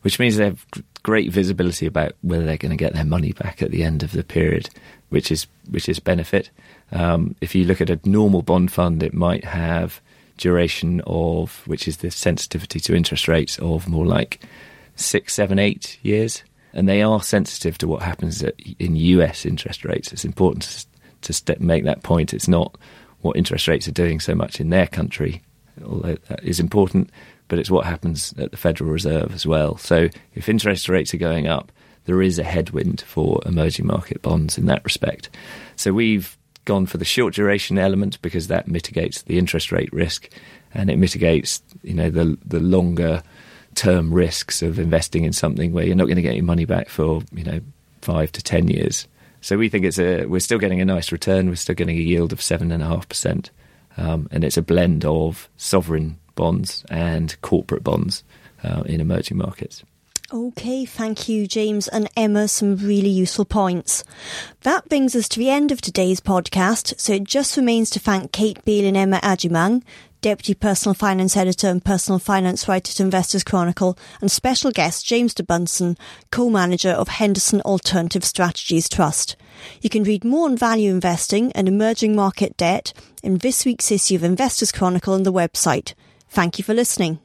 which 0.03 0.17
means 0.17 0.37
they 0.37 0.45
have 0.45 0.65
great 1.03 1.29
visibility 1.29 1.85
about 1.85 2.13
whether 2.21 2.45
they're 2.45 2.55
going 2.55 2.69
to 2.69 2.77
get 2.77 2.93
their 2.93 3.03
money 3.03 3.33
back 3.33 3.61
at 3.61 3.71
the 3.71 3.83
end 3.83 4.01
of 4.01 4.13
the 4.13 4.23
period, 4.23 4.69
which 5.09 5.29
is 5.29 5.45
which 5.69 5.89
is 5.89 5.99
benefit. 5.99 6.51
Um, 6.93 7.35
if 7.41 7.53
you 7.53 7.65
look 7.65 7.81
at 7.81 7.89
a 7.89 7.99
normal 8.05 8.43
bond 8.43 8.71
fund, 8.71 9.03
it 9.03 9.13
might 9.13 9.43
have 9.43 9.99
duration 10.41 11.01
of, 11.05 11.61
which 11.67 11.87
is 11.87 11.97
the 11.97 12.11
sensitivity 12.11 12.79
to 12.81 12.95
interest 12.95 13.27
rates 13.27 13.59
of 13.59 13.87
more 13.87 14.05
like 14.05 14.41
six, 14.95 15.33
seven, 15.33 15.59
eight 15.59 15.97
years. 16.01 16.43
And 16.73 16.89
they 16.89 17.01
are 17.01 17.21
sensitive 17.21 17.77
to 17.79 17.87
what 17.87 18.01
happens 18.01 18.41
at, 18.43 18.55
in 18.79 18.95
US 18.95 19.45
interest 19.45 19.85
rates. 19.85 20.11
It's 20.11 20.25
important 20.25 20.87
to, 21.21 21.45
to 21.45 21.61
make 21.61 21.83
that 21.83 22.03
point. 22.03 22.33
It's 22.33 22.47
not 22.47 22.77
what 23.21 23.37
interest 23.37 23.67
rates 23.67 23.87
are 23.87 23.93
doing 23.93 24.19
so 24.19 24.33
much 24.33 24.59
in 24.59 24.69
their 24.69 24.87
country, 24.87 25.41
although 25.85 26.17
that 26.27 26.43
is 26.43 26.59
important, 26.59 27.11
but 27.47 27.59
it's 27.59 27.69
what 27.69 27.85
happens 27.85 28.33
at 28.39 28.51
the 28.51 28.57
Federal 28.57 28.89
Reserve 28.89 29.33
as 29.33 29.45
well. 29.45 29.77
So 29.77 30.09
if 30.33 30.49
interest 30.49 30.89
rates 30.89 31.13
are 31.13 31.17
going 31.17 31.47
up, 31.47 31.71
there 32.05 32.21
is 32.21 32.39
a 32.39 32.43
headwind 32.43 33.01
for 33.01 33.41
emerging 33.45 33.85
market 33.85 34.23
bonds 34.23 34.57
in 34.57 34.65
that 34.65 34.83
respect. 34.83 35.29
So 35.75 35.93
we've 35.93 36.35
gone 36.65 36.85
for 36.85 36.97
the 36.97 37.05
short 37.05 37.33
duration 37.33 37.77
element 37.77 38.21
because 38.21 38.47
that 38.47 38.67
mitigates 38.67 39.23
the 39.23 39.37
interest 39.37 39.71
rate 39.71 39.91
risk 39.91 40.29
and 40.73 40.89
it 40.89 40.97
mitigates 40.97 41.61
you 41.83 41.93
know 41.93 42.09
the 42.09 42.37
the 42.45 42.59
longer 42.59 43.23
term 43.75 44.13
risks 44.13 44.61
of 44.61 44.79
investing 44.79 45.23
in 45.23 45.33
something 45.33 45.71
where 45.71 45.85
you're 45.85 45.95
not 45.95 46.05
going 46.05 46.17
to 46.17 46.21
get 46.21 46.35
your 46.35 46.43
money 46.43 46.65
back 46.65 46.89
for 46.89 47.21
you 47.33 47.43
know 47.43 47.59
five 48.01 48.31
to 48.31 48.43
ten 48.43 48.67
years. 48.67 49.07
So 49.41 49.57
we 49.57 49.69
think 49.69 49.85
it's 49.85 49.99
a 49.99 50.25
we're 50.25 50.39
still 50.39 50.59
getting 50.59 50.81
a 50.81 50.85
nice 50.85 51.11
return. 51.11 51.49
We're 51.49 51.55
still 51.55 51.75
getting 51.75 51.97
a 51.97 52.01
yield 52.01 52.31
of 52.31 52.41
seven 52.41 52.71
and 52.71 52.83
a 52.83 52.87
half 52.87 53.07
percent, 53.09 53.49
um, 53.97 54.27
and 54.31 54.43
it's 54.43 54.57
a 54.57 54.61
blend 54.61 55.05
of 55.05 55.49
sovereign 55.57 56.17
bonds 56.35 56.83
and 56.89 57.35
corporate 57.41 57.83
bonds 57.83 58.23
uh, 58.63 58.83
in 58.85 59.01
emerging 59.01 59.37
markets. 59.37 59.83
Okay, 60.33 60.85
thank 60.85 61.27
you, 61.27 61.45
James 61.45 61.89
and 61.89 62.09
Emma. 62.15 62.47
Some 62.47 62.77
really 62.77 63.09
useful 63.09 63.43
points. 63.43 64.05
That 64.61 64.87
brings 64.87 65.13
us 65.13 65.27
to 65.27 65.39
the 65.39 65.49
end 65.49 65.73
of 65.73 65.81
today's 65.81 66.21
podcast, 66.21 66.97
so 66.97 67.11
it 67.11 67.25
just 67.25 67.57
remains 67.57 67.89
to 67.89 67.99
thank 67.99 68.31
Kate 68.31 68.63
Beioley 68.63 68.87
and 68.87 68.95
Emma 68.95 69.19
Agyemang, 69.23 69.83
Deputy 70.21 70.53
Personal 70.53 70.93
Finance 70.93 71.35
Editor 71.35 71.67
and 71.67 71.83
Personal 71.83 72.17
Finance 72.17 72.65
Writer 72.65 72.93
to 72.93 73.03
Investors 73.03 73.43
Chronicle, 73.43 73.97
and 74.21 74.31
special 74.31 74.71
guest 74.71 75.05
James 75.05 75.33
de 75.33 75.43
Bunsen, 75.43 75.97
co-manager 76.31 76.91
of 76.91 77.09
Henderson 77.09 77.59
Alternative 77.63 78.23
Strategies 78.23 78.87
Trust. 78.87 79.35
You 79.81 79.89
can 79.89 80.03
read 80.03 80.23
more 80.23 80.47
on 80.47 80.55
value 80.55 80.91
investing 80.91 81.51
and 81.51 81.67
emerging 81.67 82.15
market 82.15 82.55
debt 82.55 82.93
in 83.21 83.39
this 83.39 83.65
week's 83.65 83.91
issue 83.91 84.15
of 84.15 84.23
Investors 84.23 84.71
Chronicle 84.71 85.13
on 85.13 85.23
the 85.23 85.33
website. 85.33 85.93
Thank 86.29 86.57
you 86.57 86.63
for 86.63 86.73
listening. 86.73 87.19